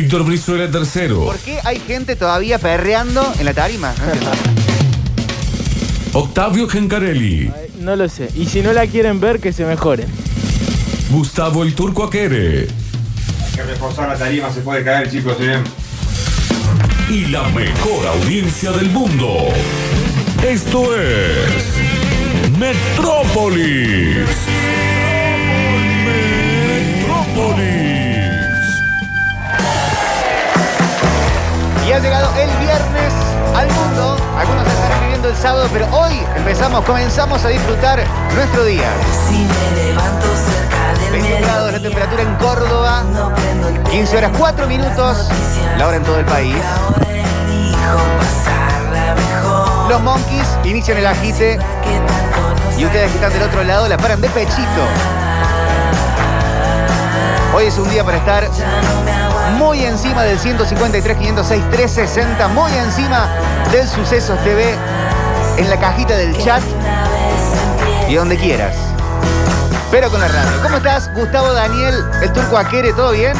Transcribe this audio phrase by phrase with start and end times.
[0.00, 1.24] Víctor Brizuela tercero.
[1.24, 3.92] ¿Por qué hay gente todavía perreando en la tarima?
[6.12, 7.50] Octavio Gencarelli.
[7.80, 8.30] No lo sé.
[8.36, 10.06] Y si no la quieren ver, que se mejoren.
[11.10, 12.68] Gustavo el Turco Aquere.
[12.68, 15.58] Hay que reforzar la tarima, se puede caer, chicos, ¿eh?
[17.10, 19.48] Y la mejor audiencia del mundo.
[20.46, 21.64] Esto es.
[22.56, 24.28] Metrópolis.
[27.04, 27.97] Metrópolis.
[31.98, 33.12] Ha llegado el viernes
[33.56, 34.16] al mundo.
[34.38, 38.00] Algunos estarán viviendo el sábado, pero hoy empezamos, comenzamos a disfrutar
[38.36, 38.88] nuestro día.
[39.26, 43.02] Si me levanto cerca del 21 grados la temperatura en Córdoba.
[43.12, 45.28] no prendo el 15 horas 4 minutos.
[45.76, 46.54] La hora en todo el país.
[49.88, 51.58] Los Monkeys inician el agite
[52.76, 54.84] y ustedes que están del otro lado la paran de pechito.
[57.58, 58.48] Hoy es un día para estar
[59.58, 63.28] muy encima del 153, 506, 360, muy encima
[63.72, 64.76] del Sucesos TV,
[65.56, 66.62] en la cajita del chat
[68.08, 68.76] y donde quieras.
[69.90, 70.62] Pero con la radio.
[70.62, 72.92] ¿Cómo estás, Gustavo Daniel, el turco Aquere?
[72.92, 73.34] ¿Todo bien?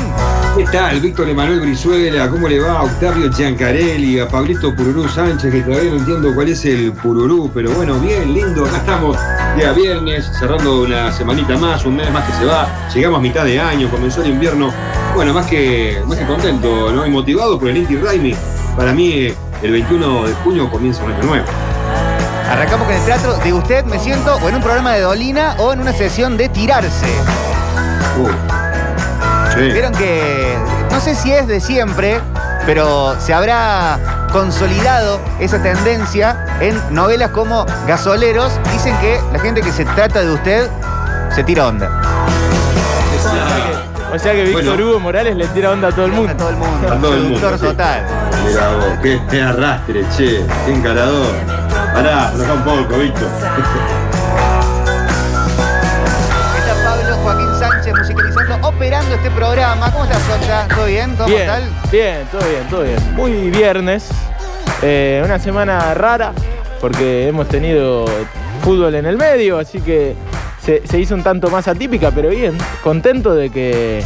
[0.57, 0.99] ¿Qué tal?
[0.99, 5.93] Víctor Emanuel Brizuela, ¿cómo le va a Octavio Giancarelli, a Pablito Pururú Sánchez, que todavía
[5.93, 9.17] no entiendo cuál es el Pururú, pero bueno, bien, lindo, acá estamos,
[9.59, 13.45] día viernes, cerrando una semanita más, un mes más que se va, llegamos a mitad
[13.45, 14.73] de año, comenzó el invierno,
[15.15, 17.05] bueno, más que, más que contento, ¿no?
[17.05, 18.37] Y motivado por el Inti Raimi,
[18.77, 21.47] para mí eh, el 21 de junio comienza un año nuevo.
[22.49, 25.73] Arrancamos con el teatro de usted, me siento, o en un programa de Dolina o
[25.73, 27.09] en una sesión de tirarse.
[28.19, 28.29] Uh.
[29.55, 29.73] Sí.
[29.73, 30.57] Vieron que
[30.93, 32.21] no sé si es de siempre,
[32.65, 38.53] pero se habrá consolidado esa tendencia en novelas como Gasoleros.
[38.73, 40.69] Dicen que la gente que se trata de usted
[41.35, 41.89] se tira onda.
[44.15, 44.85] O sea que Víctor Bueno.
[44.91, 46.35] Hugo Morales le tira onda a todo el A mundo.
[46.37, 46.93] todo el mundo.
[46.93, 47.65] A todo el mundo, sí.
[47.67, 48.03] total.
[48.47, 51.27] Mira vos, qué, qué arrastre, che, qué encarador.
[51.93, 53.29] Pará, aflojá un poco, Víctor.
[56.59, 59.93] Está Pablo Joaquín Sánchez musicalizando, operando este programa.
[59.93, 60.67] ¿Cómo estás, Socha?
[60.75, 61.15] ¿Todo bien?
[61.17, 61.63] ¿Todo Bien, mortal?
[61.93, 63.15] bien, todo bien, todo bien.
[63.15, 64.09] Muy viernes.
[64.81, 66.33] Eh, una semana rara
[66.81, 68.05] porque hemos tenido
[68.63, 70.15] fútbol en el medio, así que
[70.85, 72.57] se, hizo un tanto más atípica, pero bien.
[72.83, 74.05] Contento de que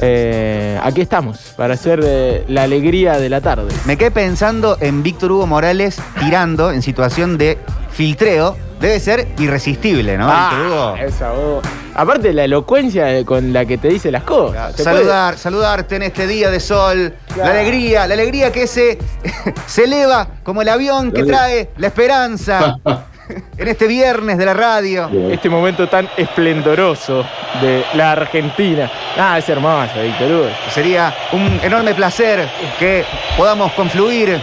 [0.00, 3.72] eh, aquí estamos para hacer eh, la alegría de la tarde.
[3.84, 7.58] Me quedé pensando en Víctor Hugo Morales tirando en situación de
[7.90, 8.56] filtreo.
[8.84, 10.26] Debe ser irresistible, ¿no?
[10.26, 10.94] Víctor Hugo.
[10.94, 11.64] Ah, esa voz.
[11.94, 14.76] Aparte la elocuencia con la que te dice las cosas.
[14.76, 18.98] Saludar, saludarte en este día de sol, la alegría, la alegría que se,
[19.66, 22.76] se eleva como el avión que trae la esperanza
[23.56, 25.08] en este viernes de la radio.
[25.30, 27.24] Este momento tan esplendoroso
[27.62, 28.90] de la Argentina.
[29.16, 30.48] Ah, es hermoso, Víctor Hugo.
[30.70, 32.46] Sería un enorme placer
[32.78, 33.06] que
[33.38, 34.38] podamos confluir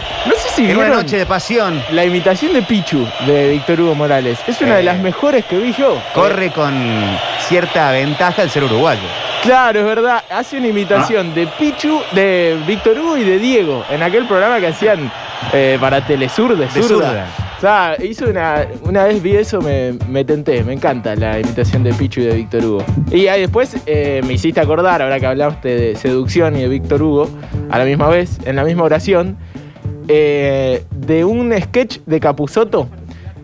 [0.54, 1.82] si en una noche de pasión.
[1.92, 4.38] la imitación de Pichu de Víctor Hugo Morales.
[4.46, 4.84] Es una de Eh.
[4.84, 6.00] las mejores que vi yo.
[6.14, 6.72] Corre con
[7.48, 9.00] cierta ventaja el ser uruguayo.
[9.42, 10.22] Claro, es verdad.
[10.30, 11.34] Hace una imitación Ah.
[11.34, 15.10] de Pichu, de Víctor Hugo y de Diego en aquel programa que hacían
[15.52, 17.26] eh, para Telesur de De zurda.
[17.58, 21.82] O sea, hizo una, una vez vi eso, me, me tenté, me encanta la imitación
[21.82, 22.84] de Pichu y de Víctor Hugo.
[23.10, 27.02] Y ahí después eh, me hiciste acordar, ahora que hablaste de seducción y de Víctor
[27.02, 27.28] Hugo,
[27.70, 29.36] a la misma vez, en la misma oración,
[30.08, 32.88] eh, de un sketch de Capuzoto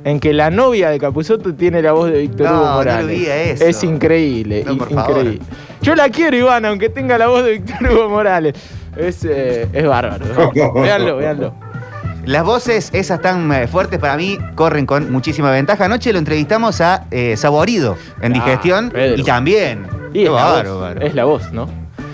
[0.05, 3.03] en que la novia de Capuzoto tiene la voz de Víctor No, Hugo no Morales.
[3.05, 3.65] lo vi a eso.
[3.65, 5.17] Es increíble, No, por favor.
[5.19, 5.47] increíble.
[5.83, 8.55] Yo la quiero, Iván, aunque tenga la voz de Víctor Hugo Morales.
[8.97, 10.25] Es, eh, es bárbaro.
[10.75, 11.55] véanlo, véanlo.
[12.25, 15.85] Las voces esas tan eh, fuertes para mí corren con muchísima ventaja.
[15.87, 19.21] Anoche lo entrevistamos a eh, Saborido en Ah, digestión Pedro.
[19.21, 19.87] y también.
[20.11, 20.79] Y Qué es la, bárbaro.
[20.79, 21.69] voz, es la voz, ¿no?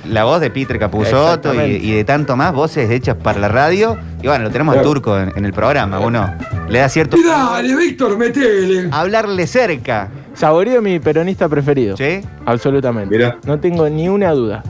[0.07, 3.97] La voz de Peter Capusotto y, de tanto más voces hechas para la radio.
[4.23, 4.95] Y bueno, lo tenemos al Claro.
[4.95, 5.99] turco en, en el programa.
[6.01, 6.35] Uno
[6.69, 7.17] le da cierto.
[7.17, 8.89] Y dale, Víctor, metele.
[8.91, 10.09] Hablarle cerca.
[10.35, 11.97] Saborío mi peronista preferido.
[11.97, 12.21] ¿Sí?
[12.45, 13.17] Absolutamente.
[13.17, 13.39] Mirá.
[13.47, 14.63] No tengo ni una duda.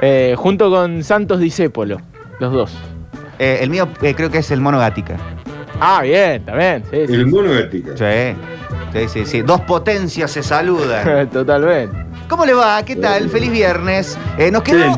[0.00, 1.98] Eh, junto con Santos Discépolo,
[2.38, 2.78] los dos.
[3.38, 5.16] Eh, el mío eh, creo que es el mono Gatica.
[5.80, 6.82] Ah, bien, también.
[6.90, 7.14] Sí, sí.
[7.14, 7.92] El mono ética.
[7.96, 8.36] Sí.
[8.92, 9.42] Sí, sí, sí.
[9.42, 11.28] Dos potencias se saludan.
[11.32, 12.07] Totalmente.
[12.28, 12.84] ¿Cómo le va?
[12.84, 13.30] ¿Qué tal?
[13.30, 14.18] Feliz viernes.
[14.36, 14.94] Eh, nos quedó.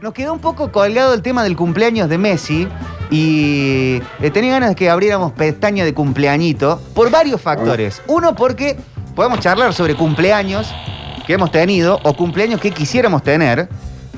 [0.00, 2.68] Nos quedó un poco colgado el tema del cumpleaños de Messi
[3.10, 8.02] y eh, tenía ganas de que abriéramos pestaña de cumpleañito por varios factores.
[8.08, 8.76] Uno, porque
[9.14, 10.74] podemos charlar sobre cumpleaños
[11.26, 13.68] que hemos tenido o cumpleaños que quisiéramos tener,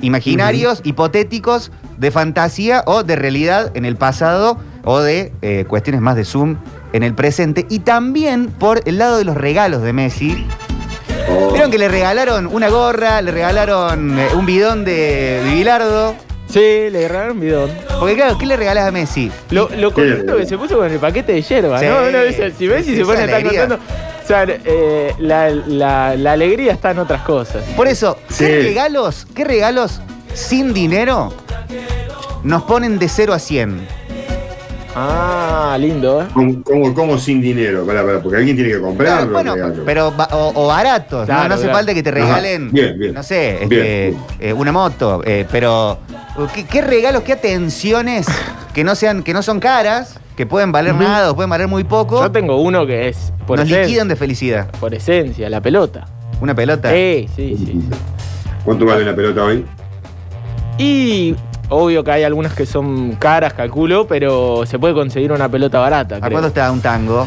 [0.00, 6.16] imaginarios, hipotéticos, de fantasía o de realidad en el pasado o de eh, cuestiones más
[6.16, 6.56] de Zoom
[6.94, 7.66] en el presente.
[7.68, 10.46] Y también por el lado de los regalos de Messi.
[11.28, 11.50] Oh.
[11.52, 16.14] Vieron que le regalaron una gorra, le regalaron eh, un bidón de Bilardo.
[16.48, 17.70] Sí, le regalaron un bidón.
[17.98, 19.30] Porque claro, ¿qué le regalas a Messi?
[19.50, 22.08] Lo, lo que se puso con el paquete de hierba, Sí, ¿no?
[22.08, 23.60] Uno dice, si y se esa pone tan alegría.
[23.68, 23.84] contento.
[24.22, 27.62] O sea, eh, la, la- la alegría está en otras cosas.
[27.76, 28.44] Por eso, ¿qué Sí.
[28.46, 30.00] regalos, qué regalos
[30.34, 31.32] sin dinero
[32.44, 33.86] nos ponen de 0 a 100?
[34.98, 36.26] Ah, lindo, ¿eh?
[36.32, 37.84] ¿Cómo, cómo- cómo sin dinero?
[37.84, 39.30] Pará, pará, porque alguien tiene que comprarlo.
[39.30, 39.82] bueno, el regalo.
[39.84, 41.26] pero o, o baratos, ¿no?
[41.26, 41.76] Claro, no hace claro.
[41.78, 43.12] falta que te regalen, Bien, bien.
[43.14, 44.16] no sé, este, Bien.
[44.40, 45.98] eh, una moto, eh, pero
[46.54, 48.26] ¿qué, qué regalos, qué atenciones
[48.72, 51.84] que no sean, que no son caras, que pueden valer nada o pueden valer muy
[51.84, 54.70] poco, Yo tengo uno que es por, nos liquidan de felicidad?
[54.80, 56.06] por esencia, la pelota.
[56.40, 56.90] Una pelota.
[56.90, 57.80] Sí, sí, sí.
[58.64, 59.62] ¿Cuánto vale una pelota hoy?
[60.78, 61.34] Y
[61.68, 66.16] obvio que hay algunas que son caras, calculo, pero se puede conseguir una pelota barata,
[66.16, 66.30] ¿A creo.
[66.32, 67.26] cuánto está un tango?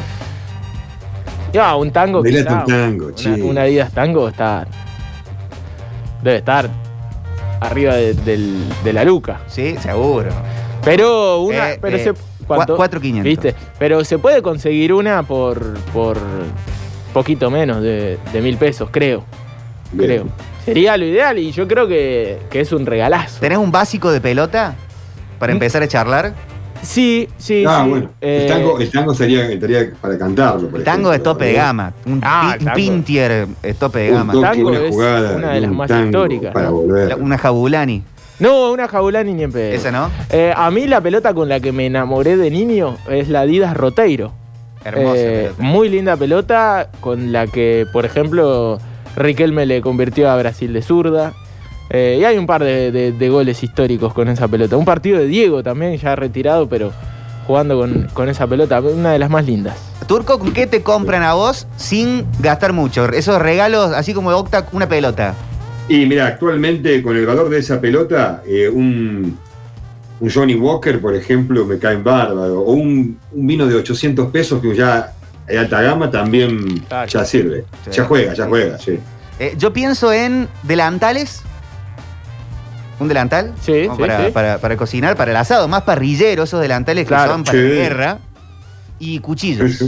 [1.53, 3.29] Ya, un tango quizá, un tango, una, che.
[3.41, 4.67] una Adidas tango está.
[6.21, 6.69] Debe estar
[7.61, 9.39] arriba de, del- de la luca.
[9.47, 10.29] Sí, seguro.
[10.83, 11.71] Pero una.
[11.71, 12.13] Eh, pero eh, se,
[12.45, 12.77] ¿cuánto?
[12.77, 13.21] cua- 4.500.
[13.23, 13.55] ¿Viste?
[13.79, 15.79] Pero se puede conseguir una por.
[15.91, 16.17] por
[17.13, 19.23] poquito menos de, de mil pesos, creo.
[19.91, 20.07] Bien.
[20.07, 20.25] Creo.
[20.69, 23.39] Sería lo ideal y yo creo que, que es un regalazo.
[23.39, 24.75] ¿Tenés un básico de pelota
[25.39, 25.55] para ¿Mm?
[25.55, 26.33] empezar a charlar?
[26.81, 27.89] Sí, sí, Ah, sí.
[27.89, 28.09] bueno.
[28.21, 30.69] Eh, el tango, el tango sería, estaría para cantarlo.
[30.69, 31.93] por El tango ejemplo, es tope de gama.
[32.05, 34.33] Un, Ah, pi- un pintier es tope de Un gama.
[34.41, 37.15] Tango una es jugada, una de las un más históricas, Para volver.
[37.19, 38.03] Una jabulani.
[38.39, 39.73] No, una jaulani ni en pedo.
[39.73, 40.09] Esa, ¿no?
[40.29, 43.75] Eh, a mí la pelota con la que me enamoré de niño es la Adidas
[43.75, 44.31] Roteiro.
[44.85, 45.63] Hermosa Eh, pelota.
[45.63, 48.79] Muy linda pelota con la que, por ejemplo,
[49.15, 51.33] Riquelme le convirtió a Brasil de zurda.
[51.89, 54.77] Eh, y hay un par de, de- de goles históricos con esa pelota.
[54.77, 56.91] Un partido de Diego también, ya retirado, pero
[57.47, 58.79] jugando con, con esa pelota.
[58.79, 59.75] Una de las más lindas.
[60.07, 63.05] Turco, ¿con qué te compran a vos sin gastar mucho?
[63.11, 65.33] Esos regalos, así como de Octa, una pelota.
[65.87, 69.37] Y mira, actualmente con el valor de esa pelota, eh, un,
[70.19, 72.61] un Johnny Walker, por ejemplo, me cae en bárbaro.
[72.61, 75.13] O un, un vino de 800 pesos que ya
[75.49, 77.07] de alta gama también Claro.
[77.07, 77.65] ya sirve.
[77.85, 77.91] Sí.
[77.91, 78.99] Ya juega, ya juega, sí.
[79.39, 81.41] Eh, yo pienso en delantales.
[82.99, 83.53] ¿Un delantal?
[83.61, 84.31] Sí, Como sí, para, sí.
[84.31, 85.67] Para, para cocinar, para el asado.
[85.69, 87.31] Más parrillero, esos delantales que Claro.
[87.31, 87.63] son para Sí.
[87.63, 88.17] la guerra.
[88.99, 89.83] Y cuchillos.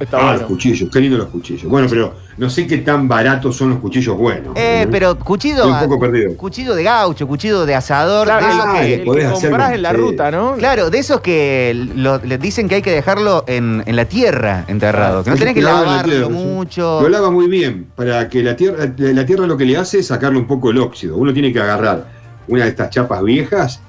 [0.00, 0.38] Está Ah, bueno.
[0.38, 1.64] los cuchillos, qué lindos los cuchillos.
[1.70, 4.52] Bueno, pero no sé qué tan baratos son los cuchillos buenos.
[4.56, 5.56] Eh, pero cuchillo.
[5.64, 6.36] Estoy un poco perdido.
[6.36, 8.26] Cuchillo de gaucho, cuchillo de asador.
[8.26, 10.54] Claro, de esos Ah, el, que- el podés que hacer comprás en la ruta, ¿no?
[10.56, 14.64] Claro, de esos que lo- le dicen que hay que dejarlo en, en la tierra
[14.68, 15.24] enterrado.
[15.24, 17.00] Que no tenés que claro, en la lavarlo tierra, mucho.
[17.02, 20.06] Lo lava muy bien, para que la tierra, la tierra lo que le hace es
[20.06, 21.16] sacarle un poco el óxido.
[21.16, 22.06] Uno tiene que agarrar
[22.46, 23.80] una de estas chapas viejas,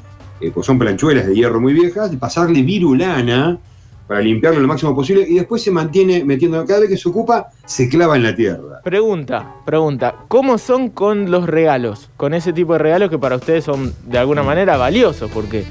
[0.42, 3.60] eh, pues son planchuelas de hierro muy viejas, y pasarle virulana
[4.10, 7.50] para limpiarlo lo máximo posible, y después se mantiene metiendo, cada vez que se ocupa,
[7.64, 8.82] se clava en la tierra.
[8.84, 10.16] Pregunta, pregunta.
[10.28, 12.10] ¿Cómo son con los regalos?
[12.18, 15.64] Con ese tipo de regalos que para ustedes son de alguna manera valiosos, porque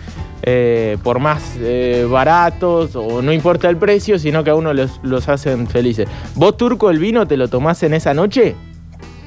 [0.45, 5.01] eh, por más eh, baratos o no importa el precio, sino que a uno los,
[5.03, 6.09] los hacen felices.
[6.37, 8.55] ¿Vos, Turco, el vino te lo tomás en esa noche?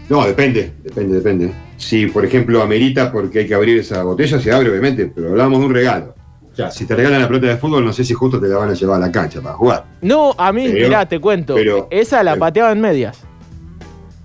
[0.07, 1.51] No, depende, depende, depende.
[1.75, 5.59] Si, por ejemplo, amerita porque hay que abrir esa botella, se abre, obviamente, pero hablamos
[5.59, 6.15] de un regalo.
[6.63, 8.69] Sea, si te regalan la pelota de fútbol, no sé si justo te la van
[8.69, 9.85] a llevar a la cancha para jugar.
[10.01, 11.55] No, a mí, Pero- mirá, te cuento.
[11.55, 13.17] pero- esa la pero- pateaba en medias.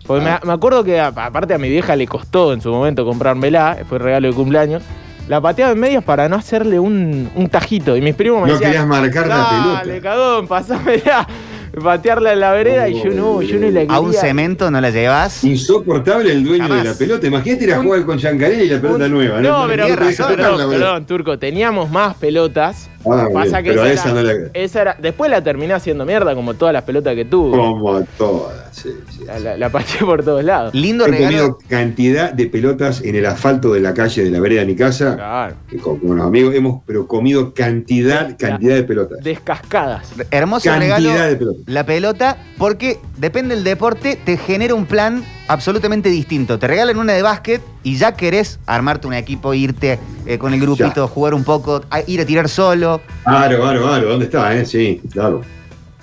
[0.06, 0.38] Porque Ah.
[0.42, 3.98] me, me acuerdo que aparte a mi vieja le costó en su momento comprármela, fue
[3.98, 4.82] regalo de cumpleaños.
[5.28, 7.96] La pateaba en medias para no hacerle un, un tajito.
[7.96, 8.70] Y mis primos me No decían.
[8.70, 10.00] querías marcar la Dale, pelota.
[10.02, 11.26] cagón, pasámela.
[11.82, 13.94] Patearla en la vereda y yo no, yo no la quería.
[13.96, 15.44] A un cemento no la llevas.
[15.44, 16.82] Insoportable el dueño Jamás.
[16.84, 17.26] de la pelota.
[17.26, 19.40] Imagínate ir a Un- jugar con Giancarelli y la pelota Un- nueva.
[19.42, 20.70] No, pero, razón, perdón, boludo.
[20.70, 22.88] perdón, Turco, teníamos más pelotas.
[23.12, 24.50] Ah, Pasa bien, que pero esa, esa era, no la.
[24.54, 27.50] esa era- Después la terminé haciendo mierda, como todas las pelotas que tuvo.
[27.56, 29.24] Como todas, sí, sí.
[29.26, 30.74] La, la, la pateé por todos lados.
[30.74, 31.26] Lindo He regalo.
[31.26, 34.76] comido cantidad de pelotas en el asfalto de la calle de la vereda de mi
[34.76, 35.14] casa.
[35.16, 35.54] Claro.
[35.68, 39.18] que con, con los amigos hemos pero comido cantidad, cantidad de pelotas.
[39.22, 40.08] Descascadas.
[40.30, 41.28] Hermoso Cantidad regalo.
[41.30, 41.62] de pelotas.
[41.66, 46.58] La pelota, porque depende del deporte, te genera un plan absolutamente distinto.
[46.58, 50.60] Te regalan una de básquet y ya querés armarte un equipo, irte eh, con el
[50.60, 53.00] grupito, jugar un poco, a- ir a tirar solo.
[53.24, 54.08] Claro, claro, claro.
[54.08, 54.66] ¿Dónde está, eh?
[54.66, 55.42] Sí, claro.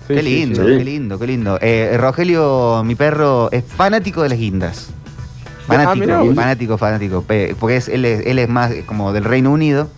[0.07, 0.77] Sí, qué sí, lindo, sí.
[0.77, 1.57] qué lindo, qué lindo.
[1.61, 4.87] Eh, Rogelio, mi perro, es fanático de las guindas.
[5.67, 6.35] Fanático, vos.
[6.35, 7.21] fanático, fanático.
[7.23, 9.89] pe- Porque es- él, es, él es más como del Reino Unido.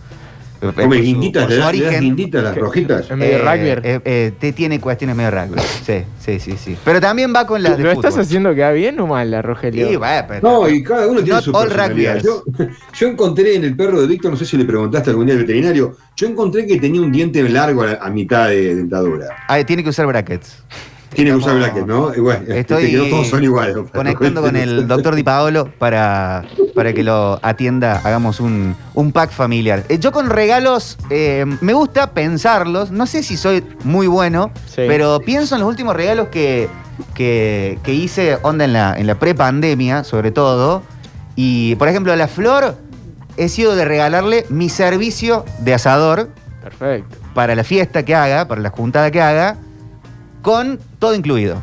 [0.60, 3.10] Eh, Come su- guinditas, le su das, guinditas, las Que- rojitas.
[3.10, 5.60] Es medio Eh, eh, eh, te tiene cuestiones medio rugby.
[5.86, 6.76] Sí, sí, sí, sí.
[6.84, 8.04] Pero también va con las de ¿Lo fútbol.
[8.06, 9.88] estás haciendo quedar bien o mal la Rogelio?
[9.88, 12.22] Sí, va, pero- No, y cada uno tiene Not su personalidad.
[12.94, 15.40] Yo encontré en el perro de Víctor, no sé si le preguntaste algún día al
[15.42, 19.26] veterinario, yo encontré que tenía un diente largo a, a mitad de dentadura.
[19.48, 20.62] Ah, tiene que usar brackets.
[21.16, 22.14] Tiene que usar Estamos- bracket, ¿no?
[22.14, 23.76] Y bueno, Estoy este, que no todos son iguales.
[23.92, 26.44] conectando con el doctor Di Paolo para,
[26.74, 29.82] para que lo atienda, hagamos un, un pack familiar.
[29.88, 34.82] Eh, yo con regalos eh, me gusta pensarlos, no sé si soy muy bueno, Sí.
[34.86, 36.68] pero pienso en los últimos regalos que,
[37.14, 40.82] que, que hice, onda en la, en la pre-pandemia, sobre todo.
[41.34, 42.76] Y, por ejemplo, a la flor
[43.36, 46.30] he sido de regalarle mi servicio de asador
[46.62, 47.16] Perfecto.
[47.34, 49.56] para la fiesta que haga, para la juntada que haga,
[50.46, 51.60] con todo incluido.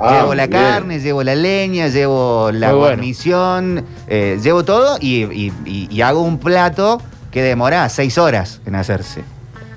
[0.00, 0.60] Ah, llevo la bien.
[0.62, 2.78] carne, llevo la leña, llevo la Muy bueno.
[2.96, 8.60] guarnición, eh, llevo todo y, y- y- y hago un plato que demora seis horas
[8.66, 9.22] en hacerse.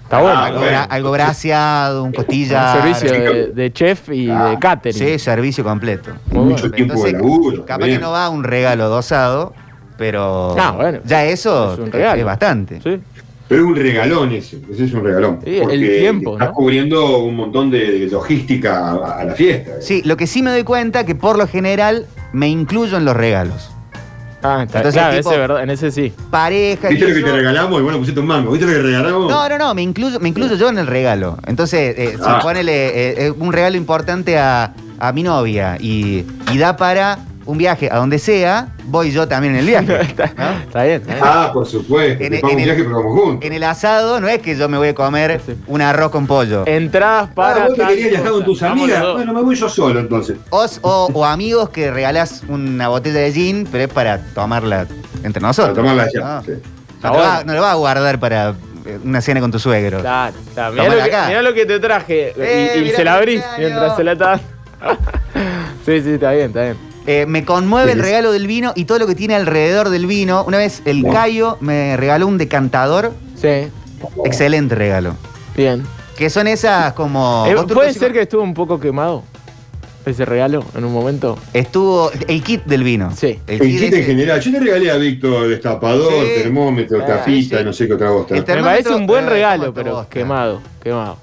[0.02, 0.40] Está bueno.
[0.40, 0.78] Ah, algo, bueno.
[0.80, 2.74] bra- algo braseado, un costilla.
[2.76, 4.98] Un servicio de, de chef y Ah, de catering.
[4.98, 6.10] Sí, servicio completo.
[6.32, 6.76] Muy Mucho bueno.
[6.76, 7.66] tiempo de laburo.
[7.68, 7.98] Capaz bien.
[8.00, 9.54] que no va un regalo dosado,
[9.96, 11.00] pero Ah, bueno.
[11.06, 12.20] ya eso Es un regalo.
[12.20, 12.82] es bastante.
[12.82, 13.00] Sí.
[13.52, 15.40] Pero es un regalón ese, ese es un regalón.
[15.44, 16.54] Sí, el porque tiempo, Estás ¿no?
[16.54, 19.74] cubriendo un montón de, de logística a, a la fiesta.
[19.82, 23.14] Sí, lo que sí me doy cuenta que por lo general me incluyo en los
[23.18, 23.70] regalos.
[24.42, 26.14] Ah, Entonces, claro, tipo- ese, verdad, en ese sí.
[26.30, 27.80] Pareja ¿Viste lo que te regalamos?
[27.80, 28.52] Y bueno, pusiste un mango.
[28.52, 29.30] ¿Viste lo que regalamos?
[29.30, 31.38] No, no, no, me incluyo, me incluyo yo en el regalo.
[31.46, 32.40] Entonces, eh, Ah.
[32.42, 37.20] ponele eh, eh, un regalo importante a, a mi novia y, y da para
[37.52, 40.02] un viaje a donde sea, voy yo también en el viaje.
[40.02, 40.50] está, ¿no?
[40.64, 41.02] está bien.
[41.02, 41.20] está bien.
[41.26, 42.24] Ah, por supuesto.
[42.24, 43.46] En el- pago en un el- viaje, pero vamos juntos.
[43.46, 45.54] En el asado no es que yo me voy a comer Sí.
[45.68, 46.64] un arroz con pollo.
[46.66, 47.64] Entradas para.
[47.64, 49.04] Ah, vos te querías viajar con tus amigas.
[49.14, 50.38] Bueno, me voy yo solo entonces.
[50.50, 54.88] Os- o, o amigos que regalás una botella de gin, pero es para tomarla
[55.24, 55.76] entre nosotros.
[55.78, 56.20] Para tomarla ya.
[56.22, 56.52] No, sí.
[57.04, 58.56] no te va- no lo vas a guardar para
[58.86, 60.00] eh, una cena con tu suegro.
[60.00, 60.74] Claro, claro.
[60.74, 61.28] Mirá, lo que, acá.
[61.28, 62.34] mirá lo que te traje.
[62.38, 64.40] Eh, y y se la abrís mientras se la está.
[65.86, 66.91] sí, sí, está bien, está bien.
[67.08, 70.44] Eh, me conmueve el regalo del vino y todo lo que tiene alrededor del vino.
[70.46, 71.04] Una vez el.
[71.04, 73.12] Cayo me regaló un decantador.
[73.36, 73.68] Sí,
[74.26, 75.16] Excelente regalo.
[75.56, 75.84] bien.
[76.16, 77.46] Que son esas como.
[77.48, 79.24] Eh, ¿Puede ser que estuvo un poco quemado
[80.06, 81.38] ese regalo en un momento?
[81.54, 82.12] Estuvo.
[82.28, 83.12] El kit del vino.
[83.16, 83.40] Sí.
[83.48, 84.40] El, El kit kit en general.
[84.40, 86.44] Yo le regalé a Víctor destapador, Sí.
[86.44, 87.64] termómetro, Ah, tapita, sí.
[87.64, 88.36] no sé qué otra bosta.
[88.36, 91.18] El Me parece un buen eh, regalo, pero quemado, quemado.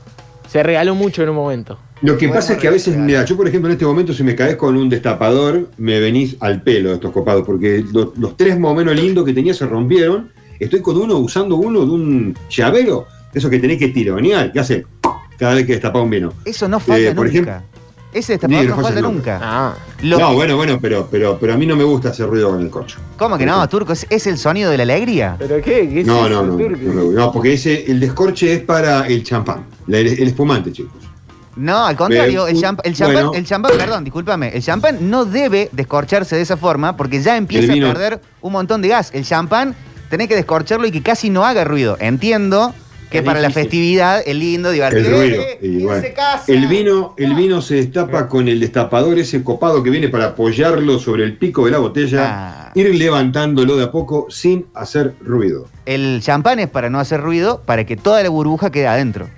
[0.49, 1.79] Se regaló mucho en un momento.
[2.03, 4.23] Lo que pasa es que a veces, mira, yo por ejemplo en este momento si
[4.23, 8.37] me caes con un destapador, me venís al pelo de estos copados, porque lo- los
[8.37, 10.31] tres más o menos lindos que tenía se rompieron.
[10.61, 14.87] Estoy con uno usando uno de un llavero, eso que tenés que tironear, que hace
[15.39, 16.33] cada vez que destapás un vino.
[16.45, 17.31] Eso no falla Eh, por nunca.
[17.39, 17.63] ejemplo-
[18.11, 19.13] Ese destapador Sí, no no falla nunca.
[19.13, 19.39] nunca.
[19.43, 22.51] Ah, no, que- bueno, bueno, pero, pero, pero a mí no me gusta hacer ruido
[22.51, 22.99] con el corcho.
[23.19, 23.93] ¿Cómo que no, Turco?
[23.93, 25.37] ¿Es, es el sonido de la alegría?
[25.39, 25.89] ¿pero qué?
[25.93, 26.93] ¿Qué es No, eso, no, no, no, Turco?
[26.95, 30.93] no, no, porque ese, el descorche es para el champán, el espumante, chicos.
[31.59, 33.33] No, al contrario, el un- champ- el champán, bueno.
[33.35, 37.73] el champán, perdón, discúlpame, el champán no debe descorcharse de esa forma porque ya empieza
[37.73, 39.11] a perder un montón de gas.
[39.13, 39.75] El champán
[40.09, 41.97] tenés que descorcharlo y que casi no haga ruido.
[42.01, 42.73] Entiendo
[43.11, 45.23] que Es para la festividad es lindo, divertido.
[45.23, 45.43] El ruido.
[45.43, 46.15] Eh.
[46.47, 50.99] El vino, el vino se destapa con el destapador ese copado que viene para apoyarlo
[50.99, 52.21] sobre el pico de la botella,
[52.69, 52.73] Ah.
[52.75, 55.67] ir levantándolo de a poco sin hacer ruido.
[55.87, 59.29] El champán es para no hacer ruido, para que toda la burbuja quede adentro.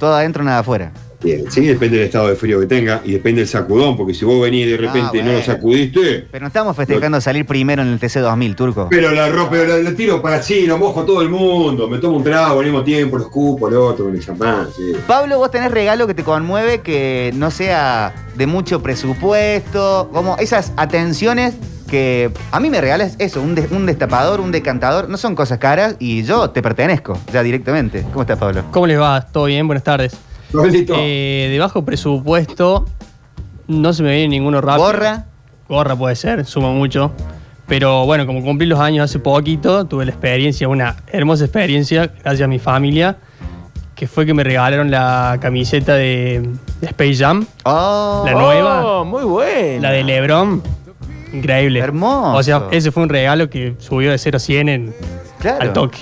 [0.00, 0.90] Todo adentro, nada afuera.
[1.22, 4.24] Bien, sí, depende del estado de frío que tenga y depende del sacudón, porque si
[4.24, 7.82] vos venís de repente Ah, y no lo sacudiste, Pero no estamos festejando salir primero
[7.82, 8.86] en el TC2000, Turco.
[8.90, 11.98] pero la ropa, la, la tiro para sí, lo mojo a todo el mundo, me
[11.98, 14.92] tomo un trago al mismo tiempo, lo escupo, lo otro con el champán, sí.
[15.06, 20.72] Pablo, vos tenés regalo que te conmueve, que no sea de mucho presupuesto, como esas
[20.76, 21.54] atenciones
[21.88, 25.58] que a mí me regalas eso, un, de- un destapador, un decantador, no son cosas
[25.58, 28.02] caras y yo te pertenezco ya directamente.
[28.12, 28.64] ¿Cómo estás, Pablo?
[28.72, 29.20] ¿Cómo les va?
[29.24, 29.66] ¿Todo bien?
[29.66, 30.16] Buenas tardes.
[30.52, 32.86] Eh, de bajo presupuesto,
[33.68, 34.86] no se me viene ninguno rápido.
[34.86, 35.26] Gorra,
[35.68, 37.12] Gorra puede ser, suma mucho.
[37.66, 42.42] Pero bueno, como cumplí los años hace poquito, tuve la experiencia, una hermosa experiencia, gracias
[42.42, 43.16] a mi familia,
[43.96, 46.48] que fue que me regalaron la camiseta de,
[46.80, 48.86] de Space Jam, oh, La nueva.
[48.86, 49.88] Oh, muy buena.
[49.88, 50.62] la de LeBron.
[51.32, 51.80] Increíble.
[51.80, 52.36] Hermoso.
[52.36, 54.94] O sea, ese fue un regalo que subió de 0 a 100 en,
[55.40, 55.62] claro.
[55.62, 55.98] al toque.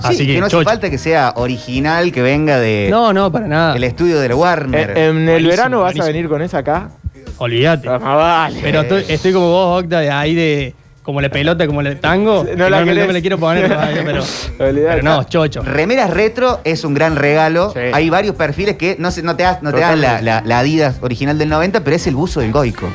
[0.00, 0.68] Sí, Así que, que, no hace chocho.
[0.68, 3.76] falta que sea original, que venga de No, no, para nada.
[3.76, 4.90] el estudio de la Warner.
[4.90, 6.90] Eh, en el Buenísimo, verano vas a venir con esa acá.
[7.38, 7.88] Olvídate.
[7.88, 8.60] Ah, vale.
[8.62, 10.74] Pero estoy, estoy como vos, Octa, de ahí de.
[11.02, 12.42] Como la pelota, como el tango.
[12.44, 13.00] No que la no, me- querés.
[13.02, 14.22] no me la quiero poner todavía, pero.
[14.58, 15.00] Olvidate.
[15.00, 15.62] pero no, chocho.
[15.62, 17.70] Remeras retro es un gran regalo.
[17.72, 17.78] Sí.
[17.92, 20.58] Hay varios perfiles que no, se, no te, das- no te dan la, la- la
[20.58, 22.88] Adidas original del 90, pero es el buzo del Goico.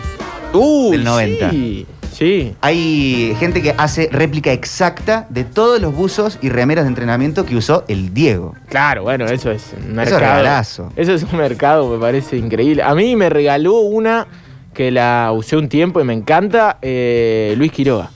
[0.53, 1.49] Uy, del 90.
[1.51, 1.85] Sí,
[2.21, 2.55] Sí.
[2.61, 7.55] Hay gente que hace réplica exacta de todos los buzos y remeras de entrenamiento que
[7.55, 8.53] usó el Diego.
[8.69, 10.91] Claro, bueno, eso es un Eso es mercado.
[10.95, 12.83] Eso es un mercado, me parece increíble.
[12.83, 14.27] A mí me regaló una
[14.71, 18.11] que la usé un tiempo y me encanta, eh, Luis Quiroga.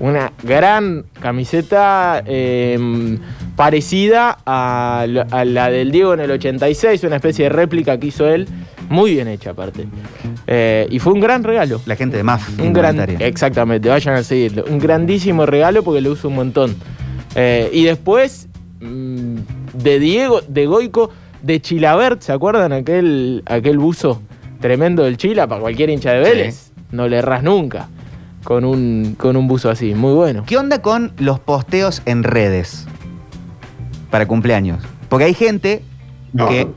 [0.00, 3.18] Una gran camiseta eh,
[3.56, 8.08] parecida a, la- a la del Diego en el 86, una especie de réplica que
[8.08, 8.48] hizo él,
[8.88, 9.86] muy bien hecha aparte.
[10.46, 11.80] Eh, y fue un gran regalo.
[11.86, 12.58] La gente de MAF.
[12.58, 14.64] Un gran, exactamente, vayan a seguirlo.
[14.68, 16.74] Un grandísimo regalo porque lo uso un montón.
[17.34, 18.48] Eh, y después,
[18.80, 19.36] mm,
[19.74, 21.10] de Diego, de Goico,
[21.42, 24.20] de Chilabert, ¿se acuerdan aquel, aquel buzo
[24.60, 26.72] tremendo del Chila para cualquier hincha de Vélez?
[26.90, 27.88] No le erras nunca
[28.44, 30.44] con un, con un buzo así, muy bueno.
[30.46, 32.86] ¿Qué onda con los posteos en redes
[34.10, 34.82] para cumpleaños?
[35.08, 35.82] Porque hay gente
[36.32, 36.48] No.
[36.48, 36.68] que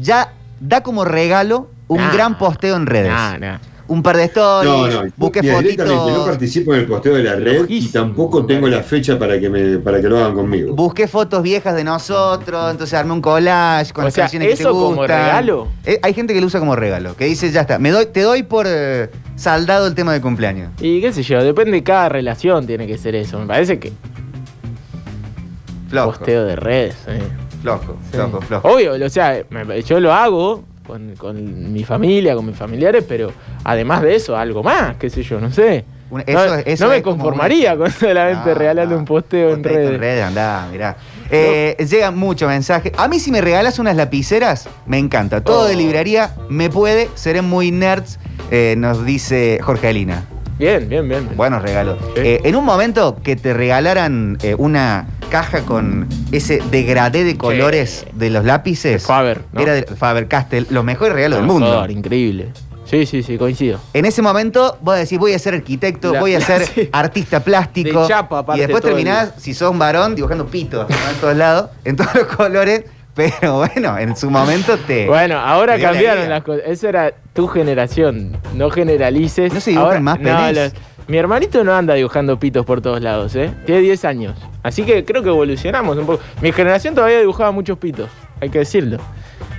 [0.00, 2.12] ya da como regalo un Nah.
[2.12, 3.10] gran posteo en redes.
[3.12, 3.58] Nah, nah.
[3.88, 6.26] Un par de stories, No, no, busque mira, directamente no fotitos.
[6.28, 9.78] participo en el posteo de la red y tampoco tengo la fecha para que me
[9.78, 10.74] para que lo hagan conmigo.
[10.74, 14.54] Busqué fotos viejas de nosotros, entonces armé un collage con O las sea, canciones que
[14.56, 15.06] te ¿eso como gustan.
[15.06, 15.68] regalo?
[15.84, 18.22] Eh, hay gente que lo usa como regalo, que dice, ya está, me doy, te
[18.22, 20.70] doy por eh, saldado el tema de cumpleaños.
[20.80, 23.38] Y qué sé yo, depende de cada relación, tiene que ser eso.
[23.38, 23.92] Me parece que
[25.88, 26.96] Flojo, posteo de redes.
[27.06, 27.20] eh.
[27.62, 28.16] flojo, Sí.
[28.16, 28.68] flojo, flojo.
[28.68, 33.32] Obvio, o sea, me- yo lo hago con, con mi familia, con mis familiares, pero
[33.64, 35.84] además de eso, algo más, qué sé yo, no sé.
[36.10, 38.98] No eso- eso no me conformaría con solamente No, regalarle no.
[39.00, 40.24] un posteo en Posteo redes.
[40.24, 40.96] andá, mirá.
[41.30, 42.92] Eh, Llegan muchos mensajes.
[42.96, 45.40] A mí si me regalas unas lapiceras, me encanta.
[45.42, 45.64] Todo Oh.
[45.66, 48.18] de librería me puede, seré muy nerds,
[48.50, 50.24] eh, nos dice Jorge Alina.
[50.58, 51.28] Bien, bien, bien.
[51.36, 51.98] Buenos regalos.
[52.14, 52.20] Sí.
[52.24, 58.06] Eh, en un momento que te regalaran eh, una caja con ese degradé de colores
[58.14, 58.92] de los lápices.
[58.92, 59.60] De Faber, ¿no?
[59.60, 61.86] Era de Faber Castell, los mejores regalos del mundo.
[61.90, 62.52] increíble.
[62.86, 63.78] Sí, sí, sí, coincido.
[63.92, 66.88] En ese momento vos decís, voy a ser arquitecto, La- voy a ser sí.
[66.92, 68.02] artista plástico.
[68.02, 71.36] De chapa, aparte, y después el terminás, si sos un varón, dibujando pitos en todos
[71.36, 72.84] lados, en todos los colores.
[73.14, 75.06] Pero bueno, en su momento te.
[75.06, 76.64] Bueno, ahora te cambiaron las cosas.
[76.66, 78.36] Esa era tu generación.
[78.54, 79.54] No generalices.
[79.54, 80.72] ¿No se dibujan Ahora- más no, los-
[81.08, 83.54] mi hermanito no anda dibujando pitos por todos lados, ¿eh?
[83.64, 84.36] Tiene 10 años.
[84.62, 86.20] Así que creo que evolucionamos un poco.
[86.42, 88.98] Mi generación todavía dibujaba muchos pitos, hay que decirlo.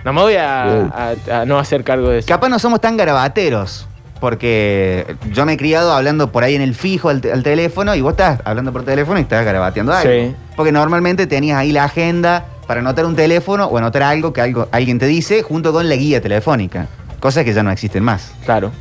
[0.07, 0.85] No me voy a,
[1.29, 2.29] a- a no hacer cargo de eso.
[2.29, 3.89] Capaz no somos tan garabateros.
[4.21, 7.93] Porque yo me he criado hablando por ahí en el fijo al, te- al teléfono
[7.93, 10.09] y vos estás hablando por teléfono y estás garabateando algo.
[10.09, 10.33] Sí.
[10.55, 14.69] Porque normalmente tenías ahí la agenda para anotar un teléfono o anotar algo que algo,
[14.71, 16.87] alguien te dice junto con la guía telefónica.
[17.19, 18.33] Cosas que ya no existen más.
[18.45, 18.71] Claro.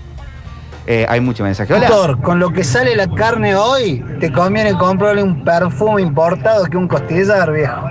[0.87, 1.75] Eh, hay mucho mensaje.
[1.75, 1.89] Hola.
[1.89, 6.77] Doctor, con lo que sale la carne hoy, te conviene comprarle un perfume importado que
[6.77, 7.89] un costillar, viejo.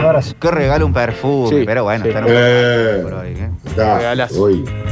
[0.00, 0.34] Un abrazo.
[0.40, 2.08] Que regalo un perfume, Sí, pero bueno, sí.
[2.08, 2.90] están un Eh.
[2.96, 3.50] poco por hoy, ¿eh?
[3.76, 4.48] Regalazo.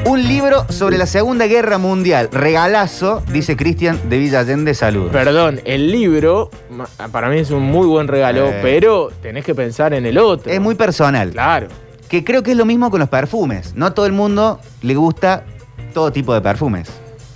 [0.06, 2.28] Un libro sobre la Segunda Guerra Mundial.
[2.32, 4.74] Regalazo, dice Cristian de Villa Allende.
[4.74, 5.10] Salud.
[5.10, 8.58] Perdón, el libro ma- para mí es un muy buen regalo, Eh.
[8.62, 10.50] pero tenés que pensar en el otro.
[10.52, 11.30] Es muy personal.
[11.30, 11.68] Claro.
[12.08, 13.74] Que creo que es lo mismo con los perfumes.
[13.74, 15.44] No a todo el mundo le gusta
[15.92, 16.88] todo tipo de perfumes.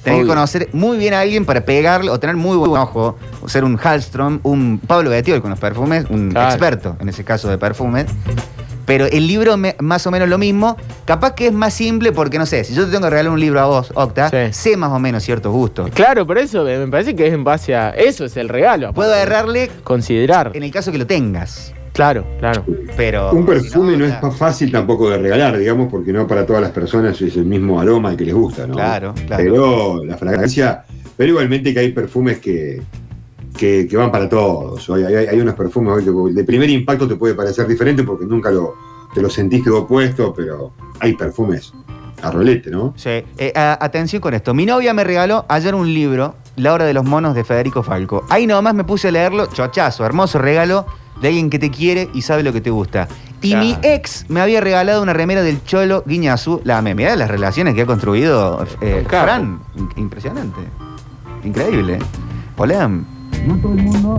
[0.02, 3.16] Tenés que conocer muy bien a alguien para pegarle o tener muy buen ojo.
[3.40, 6.50] O ser un Hallstrom, un Pablo Betiol con los perfumes, un Claro.
[6.50, 8.06] experto en ese caso de perfumes.
[8.84, 10.76] Pero el libro me- más o menos lo mismo.
[11.04, 13.38] Capaz que es más simple porque, no sé, si yo te tengo que regalar un
[13.38, 14.52] libro a vos, Octa, Sí.
[14.52, 15.88] sé más o menos ciertos gustos.
[15.94, 17.90] Claro, pero eso me parece que es en base a.
[17.90, 18.92] Eso es el regalo.
[18.92, 20.50] Puedo errarle Considerar.
[20.54, 21.72] en el caso que lo tengas.
[21.92, 22.64] Claro, claro.
[22.96, 23.32] Pero.
[23.32, 26.62] Un perfume si no, es más fácil tampoco de regalar, digamos, porque no para todas
[26.62, 28.74] las personas es el mismo aroma el que les gusta, ¿no?
[28.74, 29.42] Claro, claro.
[29.42, 30.84] Pero la fragancia,
[31.16, 32.80] pero igualmente que hay perfumes que,
[33.56, 34.88] que, que van para todos.
[34.90, 38.24] Hay, hay- hay unos perfumes hoy que de primer impacto te puede parecer diferente porque
[38.24, 38.74] nunca lo,
[39.14, 41.72] te lo sentiste opuesto, pero hay perfumes
[42.22, 42.94] a rolete, ¿no?
[42.96, 43.22] Sí.
[43.36, 44.54] Eh, a- atención con esto.
[44.54, 48.24] Mi novia me regaló ayer un libro, La hora de los monos de Federico Falco.
[48.30, 50.86] Ahí nomás me puse a leerlo, chochazo, hermoso regalo
[51.22, 53.08] de alguien que te quiere y sabe lo que te gusta.
[53.40, 53.64] Y Claro.
[53.64, 56.60] mi ex me había regalado una remera del Cholo Guiñazú.
[56.64, 56.94] La amé.
[56.94, 59.04] Mirá las relaciones que ha construido eh.
[59.08, 59.60] Fran.
[59.96, 60.60] Impresionante.
[61.44, 61.98] Increíble.
[62.56, 62.90] Hola.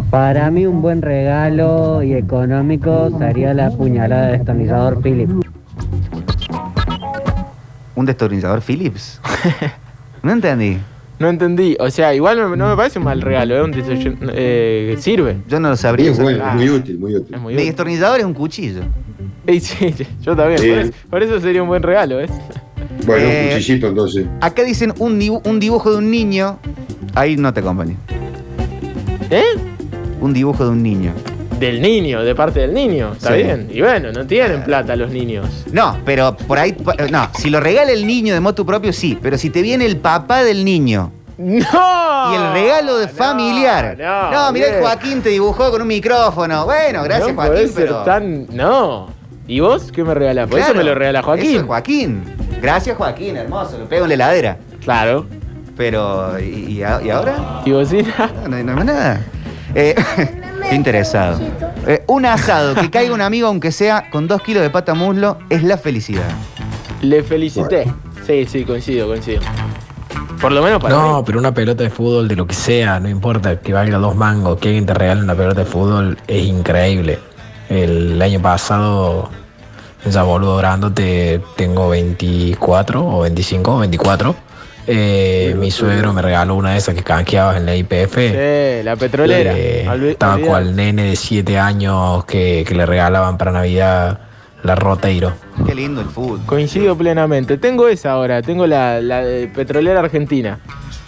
[0.09, 5.33] Para mí un buen regalo y económico sería la puñalada de destornillador Philips.
[7.95, 9.21] ¿Un destornillador Philips?
[10.23, 10.79] no entendí.
[11.23, 11.77] No entendí.
[11.79, 13.63] O sea, igual no, no me parece un mal regalo, ¿eh?
[13.63, 13.71] Un
[14.33, 15.37] eh, sirve.
[15.47, 16.11] Yo no lo sabría.
[16.11, 17.33] es bueno, es muy útil, muy útil.
[17.35, 17.67] Es muy Mi útil.
[17.67, 18.81] destornillador es un cuchillo.
[19.47, 20.59] Y sí, yo también.
[20.59, 20.69] Sí.
[20.69, 22.29] Por, eso, por eso sería un buen regalo, ¿ves?
[23.05, 24.25] Bueno, Eh, un cuchillito entonces.
[24.41, 26.59] Acá dicen un, dibu- un dibujo de un niño.
[27.15, 27.95] Ahí no te acompaño.
[29.29, 29.43] ¿Eh?
[30.19, 31.13] Un dibujo de un niño.
[31.63, 33.13] Del niño, de parte del niño.
[33.13, 33.43] Está Sí.
[33.43, 33.69] bien.
[33.71, 35.47] Y bueno, no tienen plata los niños.
[35.71, 36.75] No, pero por ahí.
[37.09, 39.17] No, si lo regala el niño de moto propio, sí.
[39.21, 42.31] Pero si te viene el papá del niño ¡No!
[42.31, 43.95] Y el regalo de No, familiar.
[43.97, 44.81] No, No, mirá, bien.
[44.81, 46.65] Joaquín te dibujó con un micrófono.
[46.65, 48.03] Bueno, gracias, no Joaquín, ser pero.
[48.03, 48.47] tan.
[48.51, 49.07] No.
[49.47, 50.47] ¿Y vos qué me regalás?
[50.49, 51.49] Por eso me lo regala Joaquín.
[51.51, 52.23] Eso es Joaquín.
[52.61, 53.77] Gracias, Joaquín, hermoso.
[53.77, 54.57] Lo pego en la heladera.
[54.83, 55.25] Claro.
[55.75, 57.61] Pero, ¿y, y ahora?
[57.65, 58.05] ¿Y vos sí?
[58.43, 59.21] No, no hay más nada.
[59.75, 59.95] Eh,
[60.73, 61.39] qué interesado.
[61.85, 65.37] Eh, un asado, que caiga un amigo, aunque sea con dos kilos de pata muslo,
[65.49, 66.27] es la felicidad.
[67.01, 67.85] Le felicité.
[68.25, 69.41] Sí, sí, coincido, coincido.
[70.41, 71.23] Por lo menos para No, mí.
[71.25, 74.59] pero una pelota de fútbol, de lo que sea, no importa que valga dos mangos,
[74.59, 77.19] que alguien te regale una pelota de fútbol, es increíble.
[77.69, 79.29] El año pasado,
[80.09, 84.35] ya boludo grandote, tengo 24 o 25 o 24.
[84.87, 88.15] Eh, mi suegro me regaló una de esas que canjeabas en la IPF.
[88.15, 89.53] Sí, la petrolera.
[89.55, 94.19] Eh, estaba cual nene de 7 años que, que le regalaban para Navidad
[94.63, 95.33] la Roteiro.
[95.65, 96.39] Qué lindo el fútbol.
[96.45, 97.57] Coincido plenamente.
[97.57, 100.59] Tengo esa ahora, tengo la, la de petrolera argentina.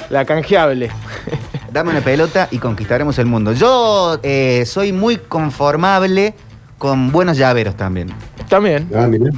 [0.09, 0.89] La canjeable.
[1.71, 3.53] Dame una pelota y conquistaremos el mundo.
[3.53, 6.33] Yo eh, soy muy conformable
[6.77, 8.09] con buenos llaveros también.
[8.49, 8.87] También.
[8.95, 9.31] Ah, mirá.